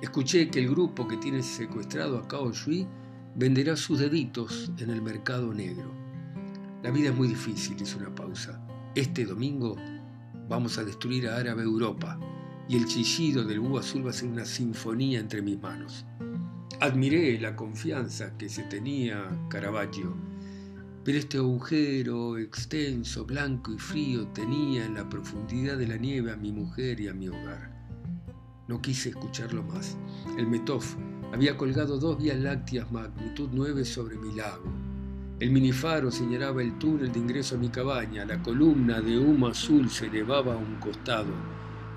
Escuché 0.01 0.49
que 0.49 0.61
el 0.61 0.71
grupo 0.71 1.09
que 1.09 1.17
tiene 1.17 1.43
secuestrado 1.43 2.19
a 2.19 2.29
Cao 2.29 2.53
Shui 2.53 2.87
venderá 3.35 3.75
sus 3.75 3.99
deditos 3.99 4.71
en 4.79 4.91
el 4.91 5.03
mercado 5.03 5.53
negro. 5.53 5.93
La 6.85 6.93
vida 6.93 7.09
es 7.09 7.17
muy 7.17 7.27
difícil, 7.27 7.77
hizo 7.83 7.99
una 7.99 8.15
pausa. 8.15 8.65
Este 8.95 9.25
domingo 9.25 9.77
vamos 10.49 10.79
a 10.79 10.85
destruir 10.85 11.29
a 11.29 11.37
Árabe 11.37 11.65
Europa 11.65 12.17
y 12.69 12.77
el 12.77 12.87
chillido 12.87 13.43
del 13.43 13.59
búho 13.59 13.79
azul 13.79 14.07
va 14.07 14.11
a 14.11 14.13
ser 14.13 14.29
una 14.29 14.45
sinfonía 14.45 15.19
entre 15.19 15.43
mis 15.43 15.61
manos. 15.61 16.07
Admiré 16.79 17.41
la 17.41 17.57
confianza 17.57 18.37
que 18.39 18.49
se 18.49 18.63
tenía 18.65 19.29
Caravaggio, 19.51 20.15
pero 21.05 21.19
este 21.19 21.39
agujero 21.39 22.39
extenso, 22.39 23.25
blanco 23.25 23.73
y 23.73 23.79
frío 23.79 24.29
tenía 24.29 24.85
en 24.85 24.95
la 24.95 25.09
profundidad 25.09 25.77
de 25.77 25.89
la 25.89 25.97
nieve 25.97 26.31
a 26.31 26.37
mi 26.37 26.53
mujer 26.53 27.01
y 27.01 27.09
a 27.09 27.15
mi 27.15 27.29
hogar. 27.29 27.78
No 28.69 28.83
quise 28.83 29.09
escucharlo 29.09 29.63
más. 29.63 29.97
El 30.37 30.47
Metof 30.47 30.95
había 31.33 31.57
colgado 31.57 31.99
dos 31.99 32.19
vías 32.19 32.39
lácteas 32.39 32.93
magnitud 32.93 33.49
9 33.51 33.83
sobre 33.83 34.17
mi 34.19 34.35
lago. 34.35 34.71
El 35.41 35.51
minifaro 35.53 36.11
señalaba 36.11 36.63
el 36.63 36.79
túnel 36.79 37.11
de 37.11 37.19
ingreso 37.19 37.55
a 37.55 37.59
mi 37.59 37.71
cabaña. 37.71 38.27
La 38.27 38.43
columna 38.43 39.01
de 39.01 39.19
humo 39.19 39.47
azul 39.47 39.89
se 39.89 40.07
elevaba 40.07 40.53
a 40.53 40.59
un 40.59 40.75
costado. 40.77 41.33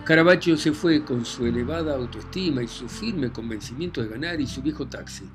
Caravaggio 0.06 0.56
se 0.56 0.72
fue 0.72 1.04
con 1.04 1.26
su 1.26 1.46
elevada 1.46 1.94
autoestima 1.94 2.64
y 2.64 2.70
su 2.70 2.88
firme 2.88 3.34
convencimiento 3.34 4.02
de 4.02 4.08
ganar 4.08 4.40
y 4.40 4.48
su 4.48 4.62
viejo 4.62 4.88
taxi. 4.88 5.26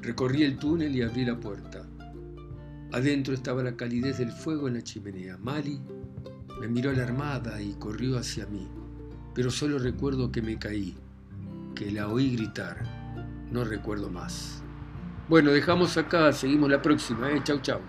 Recorrí 0.00 0.44
el 0.44 0.58
túnel 0.58 0.94
y 0.94 1.02
abrí 1.02 1.24
la 1.24 1.40
puerta. 1.40 1.84
Adentro 2.92 3.34
estaba 3.34 3.64
la 3.64 3.76
calidez 3.76 4.18
del 4.18 4.30
fuego 4.30 4.68
en 4.68 4.74
la 4.74 4.82
chimenea. 4.82 5.38
Mali 5.38 5.80
me 6.60 6.68
miró 6.68 6.90
alarmada 6.90 7.60
y 7.60 7.74
corrió 7.74 8.16
hacia 8.16 8.46
mí 8.46 8.68
pero 9.36 9.50
solo 9.50 9.78
recuerdo 9.78 10.32
que 10.32 10.40
me 10.40 10.58
caí, 10.58 10.96
que 11.74 11.92
la 11.92 12.08
oí 12.08 12.34
gritar. 12.34 12.82
No 13.52 13.64
recuerdo 13.64 14.08
más. 14.08 14.62
Bueno, 15.28 15.50
dejamos 15.50 15.98
acá, 15.98 16.32
seguimos 16.32 16.70
la 16.70 16.80
próxima, 16.80 17.30
¿eh? 17.30 17.42
Chau, 17.44 17.60
chau. 17.60 17.80